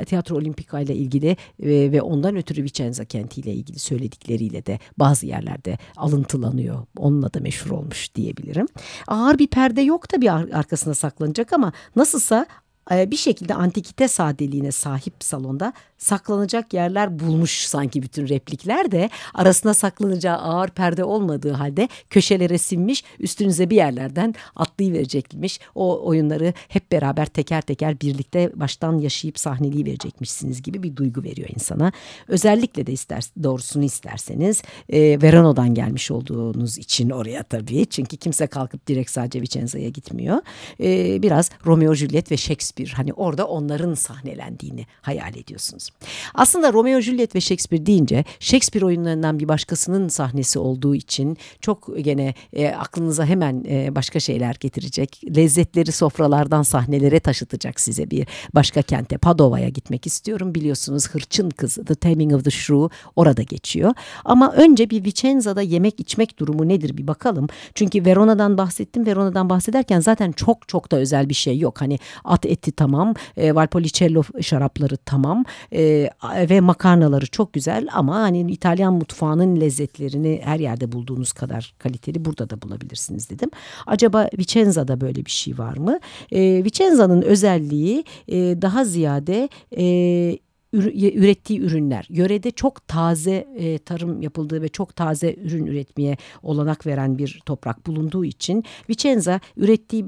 Tiyatro 0.07 0.37
Olimpika 0.37 0.81
ile 0.81 0.95
ilgili 0.95 1.29
e, 1.63 1.93
ve 1.93 2.03
ondan 2.03 2.37
ötürü 2.37 2.65
Vicenza 2.65 3.05
kentiyle 3.05 3.53
ilgili 3.53 3.79
söyledikleriyle 3.79 4.67
de 4.67 4.79
bazı 4.99 5.27
yerlerde 5.27 5.79
alıntılanıyor. 5.97 6.87
Onunla 6.99 7.26
da 7.35 7.41
meşhur 7.41 7.71
olmuş 7.71 8.15
diyebilirim. 8.15 8.67
Ağır 9.07 9.39
bir 9.39 9.47
perde 9.47 9.81
yok 9.81 10.09
tabii 10.09 10.31
arkasına 10.31 10.95
saklanacak 10.95 11.53
ama 11.53 11.73
nasılsa 11.97 12.47
bir 12.91 13.17
şekilde 13.17 13.55
antikite 13.55 14.09
sadeliğine 14.09 14.73
sahip 14.73 15.15
salonda 15.21 15.73
saklanacak 15.99 16.75
yerler 16.75 17.19
bulmuş 17.19 17.67
sanki 17.67 18.03
bütün 18.03 18.29
replikler 18.29 18.91
de 18.91 19.11
arasına 19.35 19.75
saklanacağı 19.75 20.37
ağır 20.37 20.69
perde 20.69 21.05
olmadığı 21.05 21.53
halde 21.53 21.89
köşelere 22.11 22.59
sinmiş 22.59 23.05
üstünüze 23.19 23.71
bir 23.71 23.77
yerlerden 23.77 24.35
atlayıverecekmiş. 24.57 25.61
O 25.75 26.07
oyunları 26.07 26.53
hep 26.69 26.93
beraber 26.93 27.27
teker 27.27 27.63
teker 27.63 28.01
birlikte 28.01 28.53
baştan 28.55 28.99
yaşayıp 28.99 29.39
sahneliği 29.39 29.87
verecekmişsiniz 29.87 30.63
gibi 30.63 30.83
bir 30.83 30.97
duygu 30.97 31.23
veriyor 31.23 31.49
insana. 31.55 31.93
Özellikle 32.29 32.87
de 32.87 32.93
ister, 32.93 33.25
doğrusunu 33.43 33.85
isterseniz 33.85 34.63
e, 34.89 35.23
Verano'dan 35.23 35.75
gelmiş 35.75 36.11
olduğunuz 36.11 36.79
için 36.79 37.11
oraya 37.11 37.43
tabii. 37.43 37.87
Çünkü 37.87 38.17
kimse 38.17 38.47
kalkıp 38.47 38.87
direkt 38.87 39.11
sadece 39.11 39.43
Vicenza'ya 39.43 39.89
gitmiyor. 39.89 40.39
E, 40.81 41.23
biraz 41.23 41.51
Romeo 41.67 41.95
Juliet 41.95 42.33
ve 42.33 42.37
Shakespeare 42.37 42.76
hani 42.95 43.13
orada 43.13 43.47
onların 43.47 43.95
sahnelendiğini 43.95 44.87
hayal 45.03 45.37
ediyorsunuz. 45.37 45.91
Aslında 46.35 46.73
Romeo 46.73 47.01
Juliet 47.01 47.35
ve 47.35 47.41
Shakespeare 47.41 47.87
deyince 47.87 48.25
Shakespeare 48.41 48.87
oyunlarından 48.87 49.39
bir 49.39 49.49
başkasının 49.49 50.09
sahnesi 50.09 50.59
olduğu 50.59 50.95
için 50.95 51.37
çok 51.61 51.99
gene 51.99 52.35
e, 52.53 52.69
aklınıza 52.69 53.27
hemen 53.27 53.65
e, 53.69 53.95
başka 53.95 54.21
şeyler 54.21 54.57
getirecek. 54.61 55.21
Lezzetleri 55.37 55.93
sofralardan 55.93 56.63
sahnelere 56.63 57.21
taşıtacak 57.21 57.81
size 57.81 58.11
bir 58.11 58.27
başka 58.55 58.83
kente 58.83 59.19
Padova'ya 59.19 59.69
gitmek 59.69 60.07
istiyorum. 60.07 60.55
Biliyorsunuz 60.55 61.09
Hırçın 61.09 61.51
Kızı 61.51 61.85
The 61.85 61.95
Taming 61.95 62.35
of 62.35 62.45
the 62.45 62.51
Shrew 62.51 62.97
orada 63.17 63.43
geçiyor. 63.43 63.95
Ama 64.25 64.53
önce 64.53 64.91
bir 64.91 65.05
Vicenza'da 65.05 65.63
yemek 65.63 66.01
içmek 66.01 66.39
durumu 66.39 66.69
nedir 66.69 66.97
bir 66.97 67.07
bakalım. 67.07 67.47
Çünkü 67.75 68.05
Verona'dan 68.05 68.59
bahsettim. 68.59 69.07
Verona'dan 69.07 69.51
bahsederken 69.51 70.01
zaten 70.01 70.33
çok 70.33 70.69
çok 70.69 70.93
da 70.93 70.97
özel 70.97 71.29
bir 71.29 71.35
şey 71.35 71.59
yok. 71.59 71.81
Hani 71.81 71.99
at 72.25 72.47
eti 72.47 72.66
tamam, 72.73 73.15
e, 73.37 73.55
Valpolicella 73.55 74.23
şarapları 74.41 74.97
tamam, 74.97 75.45
e, 75.73 76.11
ve 76.51 76.61
makarnaları 76.61 77.27
çok 77.27 77.53
güzel 77.53 77.89
ama 77.93 78.17
hani 78.17 78.53
İtalyan 78.53 78.95
mutfağının 78.95 79.61
lezzetlerini 79.61 80.41
her 80.45 80.61
yerde 80.61 80.93
bulduğunuz 80.93 81.33
kadar 81.33 81.75
kaliteli 81.79 82.25
burada 82.25 82.51
da 82.51 82.63
bulabilirsiniz 82.63 83.31
dedim. 83.31 83.51
Acaba 83.87 84.29
Vicenza'da 84.39 85.01
böyle 85.01 85.25
bir 85.27 85.31
şey 85.31 85.59
var 85.59 85.77
mı? 85.77 85.99
E, 86.33 86.65
Vicenza'nın 86.65 87.23
özelliği 87.23 88.05
e, 88.29 88.37
daha 88.37 88.85
ziyade 88.85 89.49
e, 89.79 90.39
ürettiği 90.77 91.61
ürünler. 91.61 92.07
Yörede 92.09 92.51
çok 92.51 92.89
taze 92.89 93.47
e, 93.57 93.79
tarım 93.79 94.23
yapıldığı 94.23 94.63
ve 94.63 94.69
çok 94.69 94.97
taze 94.97 95.35
ürün 95.35 95.67
üretmeye 95.67 96.17
olanak 96.43 96.87
veren 96.87 97.19
bir 97.19 97.41
toprak 97.47 97.87
bulunduğu 97.87 98.25
için 98.25 98.65
Vicenza 98.89 99.41
ürettiği, 99.57 100.05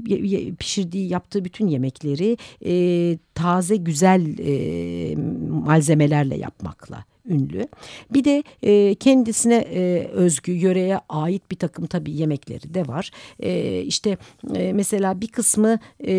pişirdiği, 0.55 1.09
yaptığı 1.09 1.45
bütün 1.45 1.67
yemekleri 1.67 2.37
e, 2.65 3.19
taze, 3.35 3.77
güzel 3.77 4.39
e, 4.39 5.17
malzemelerle 5.51 6.37
yapmakla 6.37 7.05
ünlü. 7.29 7.69
Bir 8.11 8.25
de 8.25 8.43
e, 8.63 8.95
kendisine 8.95 9.55
e, 9.55 10.09
özgü 10.13 10.53
yöreye 10.53 10.99
ait 11.09 11.51
bir 11.51 11.57
takım 11.57 11.87
tabii 11.87 12.13
yemekleri 12.13 12.75
de 12.75 12.89
var. 12.89 13.11
E, 13.41 13.83
işte 13.83 14.17
e, 14.55 14.73
mesela 14.73 15.21
bir 15.21 15.29
kısmı 15.29 15.79
e, 16.01 16.13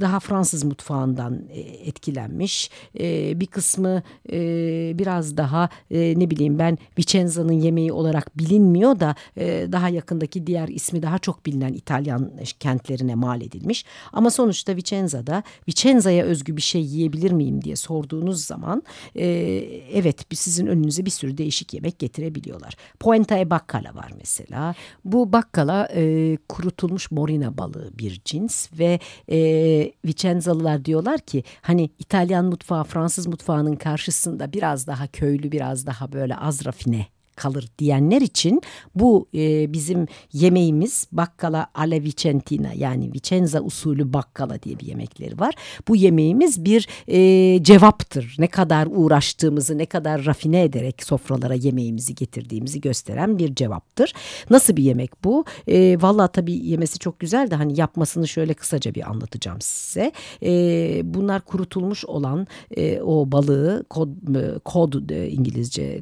daha 0.00 0.20
Fransız 0.20 0.64
mutfağından 0.64 1.42
e, 1.50 1.60
etkilenmiş. 1.60 2.70
E, 3.00 3.40
bir 3.40 3.46
kısmı 3.46 4.02
e, 4.32 4.38
biraz 4.98 5.36
daha 5.36 5.68
e, 5.90 6.14
ne 6.16 6.30
bileyim 6.30 6.58
ben 6.58 6.78
Vicenza'nın 6.98 7.52
yemeği 7.52 7.92
olarak 7.92 8.38
bilinmiyor 8.38 9.00
da 9.00 9.14
e, 9.36 9.66
daha 9.72 9.88
yakındaki 9.88 10.46
diğer 10.46 10.68
ismi 10.68 11.02
daha 11.02 11.18
çok 11.18 11.46
bilinen 11.46 11.72
İtalyan 11.72 12.30
kentlerine 12.60 13.14
mal 13.14 13.42
edilmiş. 13.42 13.84
Ama 14.12 14.30
sonuçta 14.30 14.76
Vicenza'da 14.76 15.42
Vicenza'ya 15.68 16.24
özgü 16.24 16.56
bir 16.56 16.62
şey 16.62 16.82
yiyebilir 16.82 17.32
miyim 17.32 17.62
diye 17.62 17.76
sorduğunuz 17.76 18.44
zaman 18.44 18.82
e, 19.16 19.26
evet 19.92 20.30
bir 20.30 20.36
sizin 20.52 20.66
önünüze 20.66 21.04
bir 21.04 21.10
sürü 21.10 21.38
değişik 21.38 21.74
yemek 21.74 21.98
getirebiliyorlar. 21.98 22.74
Puenta 23.00 23.38
e 23.38 23.50
baccala 23.50 23.94
var 23.94 24.12
mesela. 24.18 24.74
Bu 25.04 25.32
bakkala 25.32 25.88
e, 25.94 26.36
kurutulmuş 26.48 27.10
morina 27.10 27.58
balığı 27.58 27.90
bir 27.98 28.20
cins 28.24 28.68
ve 28.78 29.00
e, 29.30 29.38
Vicenzalılar 30.04 30.84
diyorlar 30.84 31.20
ki 31.20 31.44
hani 31.62 31.90
İtalyan 31.98 32.44
mutfağı 32.44 32.84
Fransız 32.84 33.26
mutfağının 33.26 33.76
karşısında 33.76 34.52
biraz 34.52 34.86
daha 34.86 35.06
köylü 35.06 35.52
biraz 35.52 35.86
daha 35.86 36.12
böyle 36.12 36.36
az 36.36 36.64
rafine 36.64 37.06
kalır 37.36 37.68
diyenler 37.78 38.20
için 38.20 38.62
bu 38.94 39.28
e, 39.34 39.72
bizim 39.72 40.06
yemeğimiz 40.32 41.06
bakkala 41.12 41.66
alla 41.74 41.94
vicentina 42.02 42.72
yani 42.76 43.12
Vicenza 43.12 43.60
usulü 43.60 44.12
bakkala 44.12 44.62
diye 44.62 44.78
bir 44.78 44.86
yemekleri 44.86 45.40
var. 45.40 45.54
Bu 45.88 45.96
yemeğimiz 45.96 46.64
bir 46.64 46.88
e, 47.08 47.62
cevaptır. 47.62 48.36
Ne 48.38 48.46
kadar 48.46 48.88
uğraştığımızı 48.90 49.78
ne 49.78 49.86
kadar 49.86 50.24
rafine 50.24 50.62
ederek 50.62 51.02
sofralara 51.02 51.54
yemeğimizi 51.54 52.14
getirdiğimizi 52.14 52.80
gösteren 52.80 53.38
bir 53.38 53.54
cevaptır. 53.54 54.14
Nasıl 54.50 54.76
bir 54.76 54.82
yemek 54.82 55.24
bu? 55.24 55.44
E, 55.68 56.02
Valla 56.02 56.28
tabii 56.28 56.52
yemesi 56.52 56.98
çok 56.98 57.20
güzel 57.20 57.50
de 57.50 57.54
hani 57.54 57.80
yapmasını 57.80 58.28
şöyle 58.28 58.54
kısaca 58.54 58.94
bir 58.94 59.10
anlatacağım 59.10 59.60
size. 59.60 60.12
E, 60.42 61.00
bunlar 61.04 61.40
kurutulmuş 61.40 62.04
olan 62.04 62.46
e, 62.76 63.00
o 63.00 63.32
balığı 63.32 63.84
kod, 63.90 64.08
e, 64.36 64.58
kod 64.58 65.10
e, 65.10 65.28
İngilizce 65.28 66.00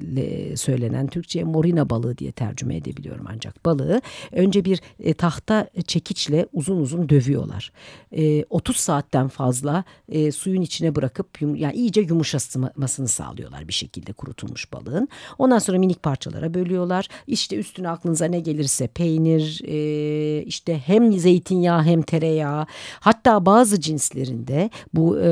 söylenen 0.57 1.07
Türk 1.07 1.20
Türkçe'ye 1.21 1.45
morina 1.45 1.91
balığı 1.91 2.19
diye 2.19 2.33
tercüme 2.33 2.77
edebiliyorum 2.77 3.27
ancak 3.29 3.65
balığı 3.65 4.01
önce 4.33 4.65
bir 4.65 4.81
e, 5.01 5.15
tahta 5.15 5.69
çekiçle 5.87 6.47
uzun 6.53 6.81
uzun 6.81 7.09
dövüyorlar. 7.09 7.73
E, 8.13 8.45
30 8.51 8.77
saatten 8.77 9.29
fazla 9.29 9.85
e, 10.09 10.33
suyun 10.33 10.63
içine 10.63 10.95
bırakıp 10.95 11.43
yum, 11.43 11.57
yani 11.57 11.75
iyice 11.75 12.01
yumuşamasını 12.01 13.09
sağlıyorlar 13.09 13.69
bir 13.69 13.73
şekilde 13.73 14.13
kurutulmuş 14.13 14.73
balığın. 14.73 15.09
Ondan 15.39 15.59
sonra 15.59 15.79
minik 15.79 16.03
parçalara 16.03 16.55
bölüyorlar. 16.55 17.09
İşte 17.27 17.57
üstüne 17.57 17.89
aklınıza 17.89 18.25
ne 18.25 18.41
gelirse 18.41 18.87
peynir, 18.87 19.61
e, 19.65 20.43
işte 20.43 20.79
hem 20.79 21.13
zeytinyağı 21.13 21.83
hem 21.83 22.03
tereyağı. 22.03 22.67
Hatta 23.01 23.47
bazı 23.47 23.81
cinslerinde 23.81 24.71
bu 24.95 25.21
e, 25.21 25.31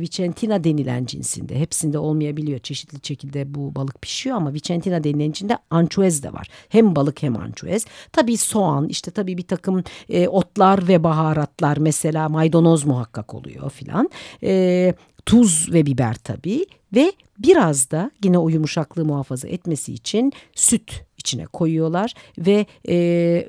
Vicentina 0.00 0.64
denilen 0.64 1.04
cinsinde 1.04 1.58
hepsinde 1.58 1.98
olmayabiliyor. 1.98 2.58
Çeşitli 2.58 2.98
şekilde 3.02 3.54
bu 3.54 3.74
balık 3.74 4.02
pişiyor 4.02 4.36
ama 4.36 4.54
Vicentina 4.62 5.04
denilen 5.04 5.30
içinde 5.30 5.58
ançuez 5.70 6.22
de 6.22 6.32
var. 6.32 6.48
Hem 6.68 6.96
balık 6.96 7.22
hem 7.22 7.36
ançuez. 7.36 7.86
Tabii 8.12 8.36
soğan 8.36 8.88
işte 8.88 9.10
tabii 9.10 9.38
bir 9.38 9.46
takım 9.46 9.84
e, 10.08 10.28
otlar 10.28 10.88
ve 10.88 11.04
baharatlar 11.04 11.76
mesela 11.76 12.28
maydanoz 12.28 12.84
muhakkak 12.84 13.34
oluyor 13.34 13.70
filan. 13.70 14.10
E, 14.42 14.94
tuz 15.26 15.72
ve 15.72 15.86
biber 15.86 16.14
tabii 16.14 16.66
ve 16.94 17.12
biraz 17.38 17.90
da 17.90 18.10
yine 18.24 18.38
o 18.38 18.48
yumuşaklığı 18.48 19.04
muhafaza 19.04 19.48
etmesi 19.48 19.92
için 19.92 20.32
süt 20.54 21.04
içine 21.22 21.46
koyuyorlar 21.46 22.14
ve 22.38 22.66
e, 22.88 22.94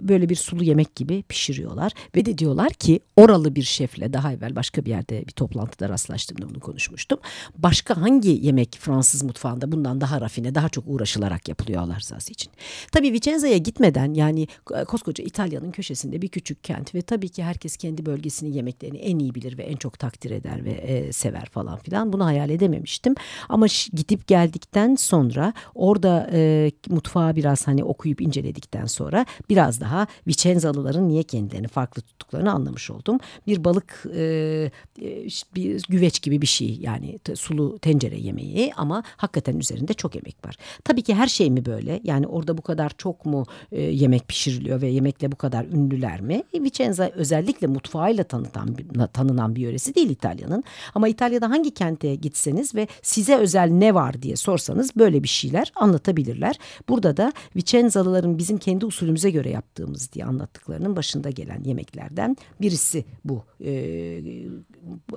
böyle 0.01 0.29
bir 0.29 0.35
sulu 0.35 0.63
yemek 0.63 0.95
gibi 0.95 1.23
pişiriyorlar. 1.23 1.91
Ve 2.15 2.25
de 2.25 2.37
diyorlar 2.37 2.73
ki 2.73 2.99
oralı 3.17 3.55
bir 3.55 3.63
şefle 3.63 4.13
daha 4.13 4.33
evvel 4.33 4.55
başka 4.55 4.85
bir 4.85 4.89
yerde 4.89 5.27
bir 5.27 5.31
toplantıda 5.31 5.89
rastlaştığımda 5.89 6.49
bunu 6.49 6.59
konuşmuştum. 6.59 7.19
Başka 7.57 8.01
hangi 8.01 8.29
yemek 8.29 8.77
Fransız 8.79 9.23
mutfağında 9.23 9.71
bundan 9.71 10.01
daha 10.01 10.21
rafine 10.21 10.55
daha 10.55 10.69
çok 10.69 10.83
uğraşılarak 10.87 11.49
yapılıyor 11.49 11.81
Allah 11.81 11.99
rızası 11.99 12.31
için. 12.31 12.51
Tabii 12.91 13.13
Vicenza'ya 13.13 13.57
gitmeden 13.57 14.13
yani 14.13 14.47
koskoca 14.87 15.23
İtalya'nın 15.23 15.71
köşesinde 15.71 16.21
bir 16.21 16.27
küçük 16.27 16.63
kent 16.63 16.95
ve 16.95 17.01
tabii 17.01 17.29
ki 17.29 17.43
herkes 17.43 17.77
kendi 17.77 18.05
bölgesinin 18.05 18.53
yemeklerini 18.53 18.97
en 18.97 19.19
iyi 19.19 19.35
bilir 19.35 19.57
ve 19.57 19.63
en 19.63 19.75
çok 19.75 19.99
takdir 19.99 20.31
eder 20.31 20.65
ve 20.65 20.71
e, 20.71 21.11
sever 21.11 21.45
falan 21.45 21.77
filan. 21.77 22.13
Bunu 22.13 22.25
hayal 22.25 22.49
edememiştim. 22.49 23.15
Ama 23.49 23.65
gidip 23.93 24.27
geldikten 24.27 24.95
sonra 24.95 25.53
orada 25.75 26.29
e, 26.33 26.71
mutfağa 26.89 27.35
biraz 27.35 27.62
hani 27.67 27.83
okuyup 27.83 28.21
inceledikten 28.21 28.85
sonra 28.85 29.25
biraz 29.49 29.81
daha 29.81 30.07
Vicenzalıların 30.27 31.07
niye 31.07 31.23
kendilerini 31.23 31.67
farklı 31.67 32.01
tuttuklarını 32.01 32.51
anlamış 32.51 32.91
oldum. 32.91 33.19
Bir 33.47 33.63
balık 33.63 34.05
e, 34.15 34.71
e 35.01 35.27
bir 35.55 35.83
güveç 35.89 36.21
gibi 36.21 36.41
bir 36.41 36.47
şey 36.47 36.77
yani 36.81 37.19
sulu 37.35 37.79
tencere 37.79 38.19
yemeği 38.19 38.73
ama 38.77 39.03
hakikaten 39.17 39.59
üzerinde 39.59 39.93
çok 39.93 40.15
emek 40.15 40.45
var. 40.45 40.57
Tabii 40.83 41.01
ki 41.01 41.15
her 41.15 41.27
şey 41.27 41.51
mi 41.51 41.65
böyle? 41.65 41.99
Yani 42.03 42.27
orada 42.27 42.57
bu 42.57 42.61
kadar 42.61 42.91
çok 42.97 43.25
mu 43.25 43.45
e, 43.71 43.81
yemek 43.81 44.27
pişiriliyor 44.27 44.81
ve 44.81 44.87
yemekle 44.87 45.31
bu 45.31 45.35
kadar 45.35 45.65
ünlüler 45.65 46.21
mi? 46.21 46.43
E, 46.53 46.61
Vicenza 46.61 47.09
özellikle 47.15 47.67
mutfağıyla 47.67 48.23
tanıtan, 48.23 48.75
tanınan 49.13 49.55
bir 49.55 49.61
yöresi 49.61 49.95
değil 49.95 50.09
İtalya'nın. 50.09 50.63
Ama 50.95 51.07
İtalya'da 51.07 51.49
hangi 51.49 51.71
kente 51.71 52.15
gitseniz 52.15 52.75
ve 52.75 52.87
size 53.01 53.35
özel 53.35 53.69
ne 53.69 53.93
var 53.93 54.21
diye 54.21 54.35
sorsanız 54.35 54.95
böyle 54.95 55.23
bir 55.23 55.27
şeyler 55.27 55.71
anlatabilirler. 55.75 56.59
Burada 56.89 57.17
da 57.17 57.33
Vicenzalıların 57.55 58.37
bizim 58.37 58.57
kendi 58.57 58.85
usulümüze 58.85 59.31
göre 59.31 59.49
yaptığımız 59.49 60.13
diye 60.13 60.25
anlattıklarının 60.25 60.95
başında 60.95 61.29
gelen 61.29 61.63
yemeklerden 61.63 62.37
birisi 62.61 63.05
bu. 63.25 63.43
E, 63.65 63.73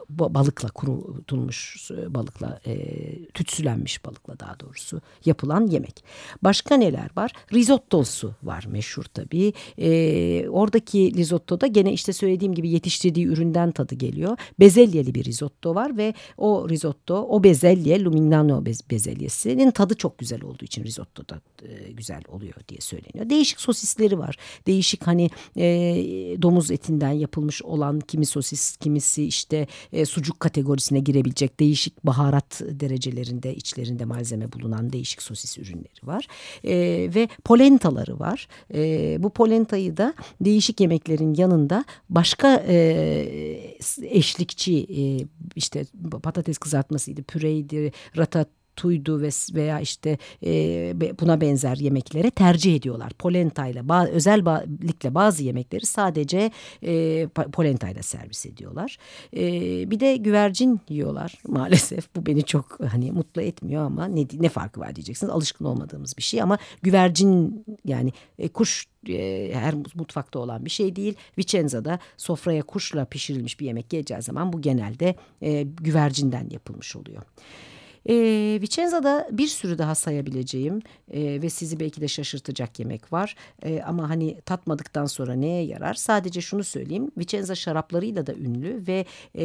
balıkla 0.09 0.69
kurutulmuş 0.69 1.91
balıkla 2.09 2.61
e, 2.67 2.77
tütsülenmiş 3.25 4.05
balıkla 4.05 4.41
daha 4.41 4.61
doğrusu 4.61 5.01
yapılan 5.25 5.67
yemek. 5.67 6.05
Başka 6.43 6.77
neler 6.77 7.11
var? 7.17 7.33
Risottosu 7.53 8.35
var 8.43 8.65
meşhur 8.69 9.05
tabii. 9.05 9.53
E, 9.79 10.49
oradaki 10.49 11.15
risottoda 11.17 11.67
gene 11.67 11.93
işte 11.93 12.13
söylediğim 12.13 12.55
gibi 12.55 12.71
yetiştirdiği 12.71 13.27
üründen 13.27 13.73
tadı 13.73 13.95
geliyor. 13.95 14.39
Bezelyeli 14.61 15.15
bir 15.15 15.25
risotto 15.25 15.75
var 15.75 15.97
ve 15.97 16.15
o 16.37 16.69
risotto 16.69 17.27
o 17.29 17.45
bezelye 17.45 18.05
Lumignano 18.05 18.65
bezelyesinin 18.91 19.71
tadı 19.71 19.95
çok 19.95 20.19
güzel 20.19 20.43
olduğu 20.43 20.65
için 20.65 20.85
risotto 20.85 21.29
da 21.29 21.41
e, 21.63 21.93
güzel 21.93 22.23
oluyor 22.29 22.55
diye 22.69 22.81
söyleniyor. 22.81 23.31
Değişik 23.31 23.61
sosisleri 23.61 24.19
var. 24.19 24.37
Değişik 24.67 25.07
hani 25.07 25.31
e, 25.57 25.65
domuz 26.43 26.71
etinden 26.71 27.13
yapılmış 27.13 27.63
olan 27.63 28.01
kimi 28.01 28.27
sosis, 28.27 28.77
kimisi 28.77 29.25
işte 29.25 29.67
e, 29.93 30.05
sucuk 30.05 30.41
kategorisine 30.41 31.01
girebilecek 31.01 31.61
değişik 31.61 32.07
baharat 32.07 32.61
derecelerinde 32.61 33.55
içlerinde 33.55 34.05
malzeme 34.05 34.53
bulunan 34.53 34.93
değişik 34.93 35.23
sosis 35.23 35.59
ürünleri 35.59 36.07
var. 36.07 36.27
E, 36.65 36.75
ve 37.15 37.29
polentaları 37.45 38.19
var. 38.19 38.49
E, 38.75 39.17
bu 39.23 39.31
polentayı 39.31 39.97
da 39.97 40.15
değişik 40.41 40.81
yemeklerin 40.81 41.35
yanında 41.35 41.85
başka 42.11 42.65
e, 42.69 43.77
eşlikçi 44.03 44.79
e, 44.79 45.03
işte 45.57 45.85
patates 46.23 46.59
kızartmasıydı, 46.59 47.23
püreydi, 47.23 47.93
ratat 48.17 48.49
tuydu 48.77 49.23
ve 49.23 49.29
veya 49.55 49.81
işte 49.81 50.19
e, 50.45 50.51
buna 51.21 51.41
benzer 51.41 51.77
yemeklere 51.77 52.31
tercih 52.31 52.77
ediyorlar. 52.77 53.13
Polenta 53.13 53.67
ile 53.67 53.83
özellikle 54.13 55.15
bazı 55.15 55.45
yemekleri 55.45 55.87
sadece 55.87 56.51
e, 56.83 57.27
polenta 57.53 57.87
servis 58.03 58.47
ediyorlar. 58.47 58.99
E, 59.37 59.41
bir 59.91 60.01
de 60.01 60.17
güvercin 60.17 60.81
yiyorlar 60.89 61.35
maalesef. 61.49 62.17
Bu 62.17 62.27
beni 62.27 62.43
çok 62.43 62.79
hani 62.91 63.13
mutlu 63.13 63.43
etmiyor 63.43 63.85
ama 63.85 64.07
ne, 64.07 64.27
ne 64.33 64.49
farkı 64.49 64.81
var 64.81 64.97
diyeceksiniz. 64.97 65.33
Alışkın 65.33 65.65
olmadığımız 65.65 66.17
bir 66.19 66.23
şey 66.23 66.43
ama 66.43 66.59
güvercin 66.83 67.65
yani 67.85 68.13
e, 68.39 68.49
kuş 68.49 68.87
e, 69.09 69.51
her 69.55 69.75
mutfakta 69.95 70.39
olan 70.39 70.65
bir 70.65 70.71
şey 70.71 70.97
değil. 70.97 71.15
Vicenza'da 71.39 71.99
sofraya 72.17 72.63
kuşla 72.63 73.05
pişirilmiş 73.05 73.61
bir 73.61 73.67
yemek 73.67 73.91
geleceği 73.91 74.23
zaman 74.23 74.53
bu 74.53 74.61
genelde 74.61 75.15
e, 75.43 75.63
güvercinden 75.63 76.49
yapılmış 76.51 76.97
oluyor. 76.97 77.23
E, 78.09 78.15
Vicenza'da 78.63 79.29
bir 79.33 79.47
sürü 79.47 79.79
daha 79.79 79.95
sayabileceğim 79.95 80.83
e, 81.11 81.43
ve 81.43 81.51
sizi 81.51 81.81
belki 81.81 82.01
de 82.01 82.09
şaşırtacak 82.09 82.79
yemek 82.79 83.13
var. 83.13 83.37
E, 83.63 83.83
ama 83.83 84.11
hani 84.11 84.41
tatmadıktan 84.41 85.07
sonra 85.07 85.35
neye 85.35 85.65
yarar? 85.65 85.95
Sadece 85.95 86.41
şunu 86.41 86.65
söyleyeyim. 86.65 87.11
Vicenza 87.19 87.55
şaraplarıyla 87.55 88.27
da 88.27 88.35
ünlü 88.35 88.87
ve 88.87 89.05
e, 89.39 89.45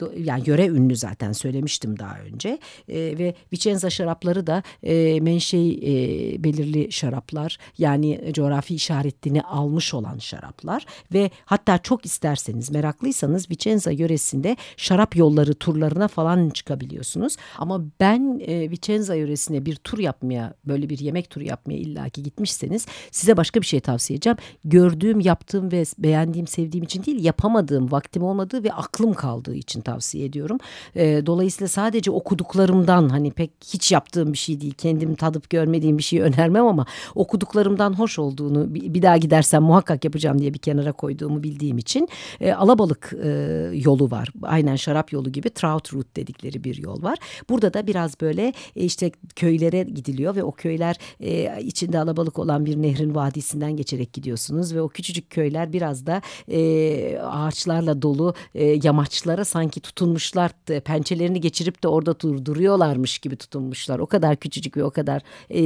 do, 0.00 0.12
yani 0.16 0.42
yöre 0.46 0.66
ünlü 0.66 0.96
zaten 0.96 1.32
söylemiştim 1.32 1.98
daha 1.98 2.18
önce. 2.18 2.58
E, 2.88 3.18
ve 3.18 3.34
Vicenza 3.52 3.90
şarapları 3.90 4.46
da 4.46 4.62
e, 4.82 5.20
menşei 5.20 5.72
e, 5.72 6.44
belirli 6.44 6.92
şaraplar 6.92 7.58
yani 7.78 8.32
coğrafi 8.32 8.74
işaretini 8.74 9.42
almış 9.42 9.94
olan 9.94 10.18
şaraplar 10.18 10.86
ve 11.14 11.30
hatta 11.44 11.78
çok 11.78 12.06
isterseniz 12.06 12.70
meraklıysanız 12.70 13.50
Vicenza 13.50 13.90
yöresinde 13.90 14.56
şarap 14.76 15.16
yolları 15.16 15.54
turlarına 15.54 16.08
falan 16.08 16.50
çıkabiliyorsunuz. 16.50 17.36
Ama 17.58 17.69
ama 17.70 17.84
ben 18.00 18.40
e, 18.46 18.70
Vicenza 18.70 19.14
yöresine 19.14 19.66
bir 19.66 19.76
tur 19.76 19.98
yapmaya, 19.98 20.54
böyle 20.64 20.88
bir 20.88 20.98
yemek 20.98 21.30
turu 21.30 21.44
yapmaya 21.44 21.78
illaki 21.78 22.22
gitmişseniz 22.22 22.86
size 23.10 23.36
başka 23.36 23.60
bir 23.60 23.66
şey 23.66 23.80
tavsiye 23.80 24.16
edeceğim. 24.16 24.36
Gördüğüm, 24.64 25.20
yaptığım 25.20 25.72
ve 25.72 25.84
beğendiğim, 25.98 26.46
sevdiğim 26.46 26.84
için 26.84 27.04
değil, 27.04 27.24
yapamadığım, 27.24 27.92
vaktim 27.92 28.22
olmadığı 28.22 28.64
ve 28.64 28.72
aklım 28.72 29.14
kaldığı 29.14 29.54
için 29.54 29.80
tavsiye 29.80 30.24
ediyorum. 30.24 30.58
E, 30.94 31.26
dolayısıyla 31.26 31.68
sadece 31.68 32.10
okuduklarımdan 32.10 33.08
hani 33.08 33.30
pek 33.30 33.50
hiç 33.74 33.92
yaptığım 33.92 34.32
bir 34.32 34.38
şey 34.38 34.60
değil, 34.60 34.74
kendim 34.78 35.14
tadıp 35.14 35.50
görmediğim 35.50 35.98
bir 35.98 36.02
şeyi 36.02 36.22
önermem 36.22 36.66
ama 36.66 36.86
okuduklarımdan 37.14 37.92
hoş 37.92 38.18
olduğunu 38.18 38.74
bir 38.74 39.02
daha 39.02 39.16
gidersem 39.16 39.62
muhakkak 39.62 40.04
yapacağım 40.04 40.38
diye 40.38 40.54
bir 40.54 40.58
kenara 40.58 40.92
koyduğumu 40.92 41.42
bildiğim 41.42 41.78
için 41.78 42.08
e, 42.40 42.52
alabalık 42.52 43.12
e, 43.24 43.28
yolu 43.74 44.10
var. 44.10 44.28
Aynen 44.42 44.76
şarap 44.76 45.12
yolu 45.12 45.32
gibi 45.32 45.50
trout 45.50 45.92
route 45.94 46.16
dedikleri 46.16 46.64
bir 46.64 46.76
yol 46.76 47.02
var. 47.02 47.18
Burada 47.48 47.59
Burada 47.60 47.74
da 47.74 47.86
biraz 47.86 48.20
böyle 48.20 48.52
e, 48.76 48.84
işte 48.84 49.10
köylere 49.36 49.82
gidiliyor 49.82 50.36
ve 50.36 50.42
o 50.42 50.52
köyler 50.52 50.96
e, 51.20 51.62
içinde 51.62 51.98
alabalık 51.98 52.38
olan 52.38 52.66
bir 52.66 52.82
nehrin 52.82 53.14
vadisinden 53.14 53.76
geçerek 53.76 54.12
gidiyorsunuz 54.12 54.74
ve 54.74 54.82
o 54.82 54.88
küçücük 54.88 55.30
köyler 55.30 55.72
biraz 55.72 56.06
da 56.06 56.22
e, 56.48 57.18
ağaçlarla 57.18 58.02
dolu 58.02 58.34
e, 58.54 58.78
yamaçlara 58.82 59.44
sanki 59.44 59.80
tutunmuşlar 59.80 60.50
pençelerini 60.84 61.40
geçirip 61.40 61.82
de 61.82 61.88
orada 61.88 62.20
dur, 62.20 62.44
duruyorlarmış 62.44 63.18
gibi 63.18 63.36
tutunmuşlar. 63.36 63.98
O 63.98 64.06
kadar 64.06 64.36
küçücük 64.36 64.76
ve 64.76 64.84
o 64.84 64.90
kadar 64.90 65.22
e, 65.50 65.60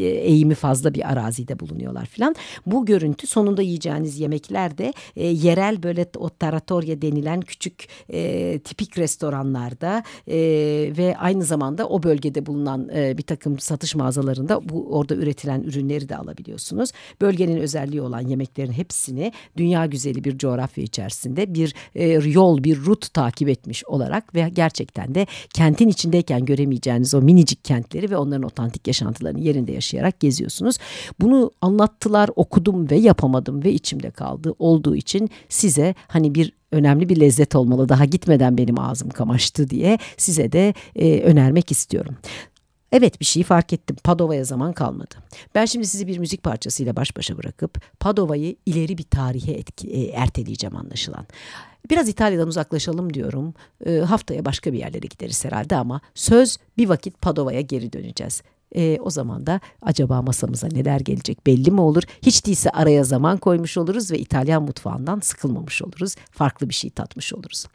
eğimi 0.00 0.54
fazla 0.54 0.94
bir 0.94 1.12
arazide 1.12 1.60
bulunuyorlar 1.60 2.06
filan. 2.06 2.34
Bu 2.66 2.86
görüntü 2.86 3.26
sonunda 3.26 3.62
yiyeceğiniz 3.62 4.20
yemekler 4.20 4.78
de 4.78 4.92
e, 5.16 5.26
yerel 5.26 5.82
böyle 5.82 6.06
o 6.16 6.28
taratorya 6.28 7.02
denilen 7.02 7.40
küçük 7.40 7.88
e, 8.12 8.58
tipik 8.58 8.98
restoranlarda 8.98 10.02
e, 10.28 10.36
ve 10.98 11.16
aynı 11.24 11.44
zamanda 11.44 11.88
o 11.88 12.02
bölgede 12.02 12.46
bulunan 12.46 12.88
e, 12.94 13.18
bir 13.18 13.22
takım 13.22 13.58
satış 13.58 13.94
mağazalarında 13.94 14.68
bu 14.68 14.86
orada 14.90 15.14
üretilen 15.14 15.62
ürünleri 15.62 16.08
de 16.08 16.16
alabiliyorsunuz. 16.16 16.90
Bölgenin 17.20 17.56
özelliği 17.56 18.02
olan 18.02 18.20
yemeklerin 18.20 18.72
hepsini 18.72 19.32
dünya 19.56 19.86
güzeli 19.86 20.24
bir 20.24 20.38
coğrafya 20.38 20.84
içerisinde 20.84 21.54
bir 21.54 21.74
e, 21.94 22.08
yol, 22.08 22.64
bir 22.64 22.76
rut 22.76 23.14
takip 23.14 23.48
etmiş 23.48 23.84
olarak 23.84 24.34
ve 24.34 24.50
gerçekten 24.52 25.14
de 25.14 25.26
kentin 25.54 25.88
içindeyken 25.88 26.44
göremeyeceğiniz 26.44 27.14
o 27.14 27.22
minicik 27.22 27.64
kentleri 27.64 28.10
ve 28.10 28.16
onların 28.16 28.42
otantik 28.42 28.86
yaşantılarını 28.86 29.40
yerinde 29.40 29.72
yaşayarak 29.72 30.20
geziyorsunuz. 30.20 30.76
Bunu 31.20 31.50
anlattılar, 31.60 32.30
okudum 32.36 32.90
ve 32.90 32.96
yapamadım 32.96 33.64
ve 33.64 33.72
içimde 33.72 34.10
kaldı 34.10 34.54
olduğu 34.58 34.96
için 34.96 35.30
size 35.48 35.94
hani 36.08 36.34
bir 36.34 36.52
önemli 36.74 37.08
bir 37.08 37.20
lezzet 37.20 37.54
olmalı 37.54 37.88
daha 37.88 38.04
gitmeden 38.04 38.58
benim 38.58 38.78
ağzım 38.78 39.10
kamaştı 39.10 39.70
diye 39.70 39.98
size 40.16 40.52
de 40.52 40.74
e, 40.96 41.20
önermek 41.20 41.70
istiyorum. 41.70 42.16
Evet 42.92 43.20
bir 43.20 43.24
şeyi 43.24 43.44
fark 43.44 43.72
ettim. 43.72 43.96
Padova'ya 44.04 44.44
zaman 44.44 44.72
kalmadı. 44.72 45.14
Ben 45.54 45.64
şimdi 45.64 45.86
sizi 45.86 46.06
bir 46.06 46.18
müzik 46.18 46.42
parçasıyla 46.42 46.96
baş 46.96 47.16
başa 47.16 47.38
bırakıp 47.38 48.00
Padova'yı 48.00 48.56
ileri 48.66 48.98
bir 48.98 49.02
tarihe 49.02 49.52
etki, 49.52 49.88
e, 49.90 50.06
erteleyeceğim 50.06 50.76
anlaşılan. 50.76 51.26
Biraz 51.90 52.08
İtalya'dan 52.08 52.48
uzaklaşalım 52.48 53.14
diyorum. 53.14 53.54
E, 53.86 53.98
haftaya 53.98 54.44
başka 54.44 54.72
bir 54.72 54.78
yerlere 54.78 55.06
gideriz 55.06 55.44
herhalde 55.44 55.76
ama 55.76 56.00
söz 56.14 56.58
bir 56.76 56.88
vakit 56.88 57.20
Padova'ya 57.20 57.60
geri 57.60 57.92
döneceğiz. 57.92 58.42
E, 58.76 58.98
o 59.00 59.10
zaman 59.10 59.46
da 59.46 59.60
acaba 59.82 60.22
masamıza 60.22 60.68
neler 60.72 61.00
gelecek 61.00 61.46
belli 61.46 61.70
mi 61.70 61.80
olur? 61.80 62.02
Hiç 62.22 62.46
değilse 62.46 62.70
araya 62.70 63.04
zaman 63.04 63.38
koymuş 63.38 63.78
oluruz 63.78 64.10
ve 64.10 64.18
İtalyan 64.18 64.62
mutfağından 64.62 65.20
sıkılmamış 65.20 65.82
oluruz. 65.82 66.14
Farklı 66.30 66.68
bir 66.68 66.74
şey 66.74 66.90
tatmış 66.90 67.32
oluruz. 67.32 67.66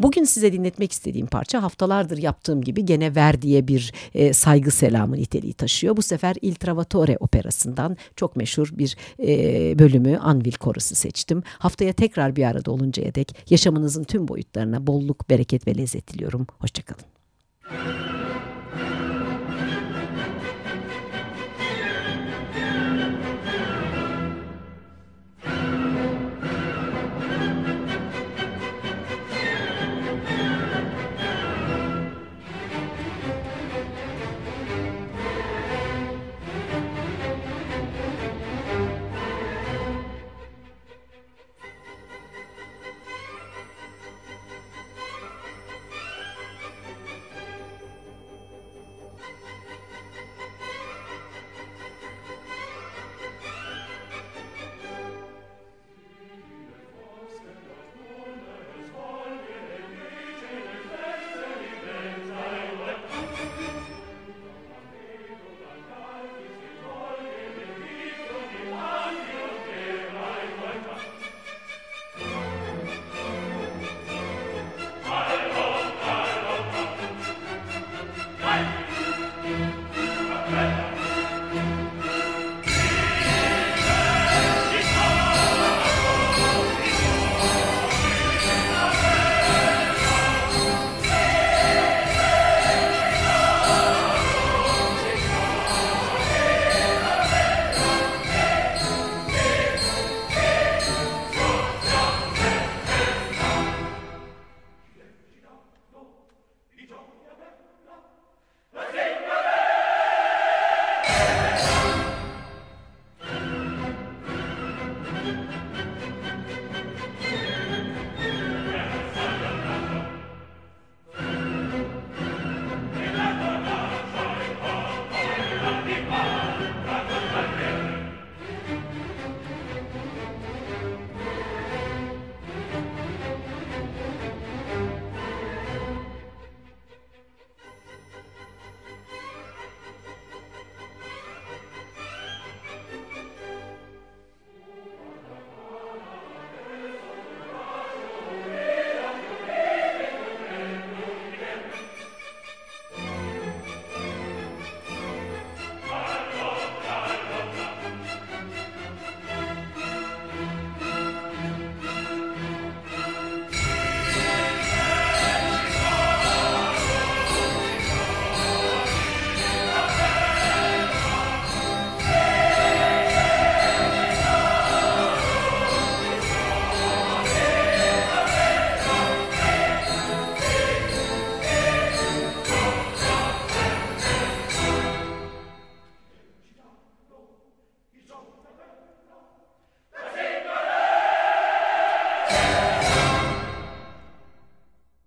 Bugün 0.00 0.24
size 0.24 0.52
dinletmek 0.52 0.92
istediğim 0.92 1.26
parça 1.26 1.62
haftalardır 1.62 2.18
yaptığım 2.18 2.62
gibi 2.62 2.84
gene 2.84 3.14
Verdi'ye 3.14 3.68
bir 3.68 3.92
e, 4.14 4.32
saygı 4.32 4.70
selamı 4.70 5.16
niteliği 5.16 5.52
taşıyor. 5.52 5.96
Bu 5.96 6.02
sefer 6.02 6.36
Il 6.42 6.54
Travatore 6.54 7.16
operasından 7.20 7.96
çok 8.16 8.36
meşhur 8.36 8.70
bir 8.72 8.96
e, 9.18 9.78
bölümü 9.78 10.18
Anvil 10.18 10.52
Korusu 10.52 10.94
seçtim. 10.94 11.42
Haftaya 11.58 11.92
tekrar 11.92 12.36
bir 12.36 12.44
arada 12.44 12.70
oluncaya 12.70 13.14
dek 13.14 13.36
yaşamınızın 13.50 14.04
tüm 14.04 14.28
boyutlarına 14.28 14.86
bolluk, 14.86 15.30
bereket 15.30 15.66
ve 15.66 15.78
lezzet 15.78 16.12
diliyorum. 16.12 16.46
Hoşçakalın. 16.58 18.05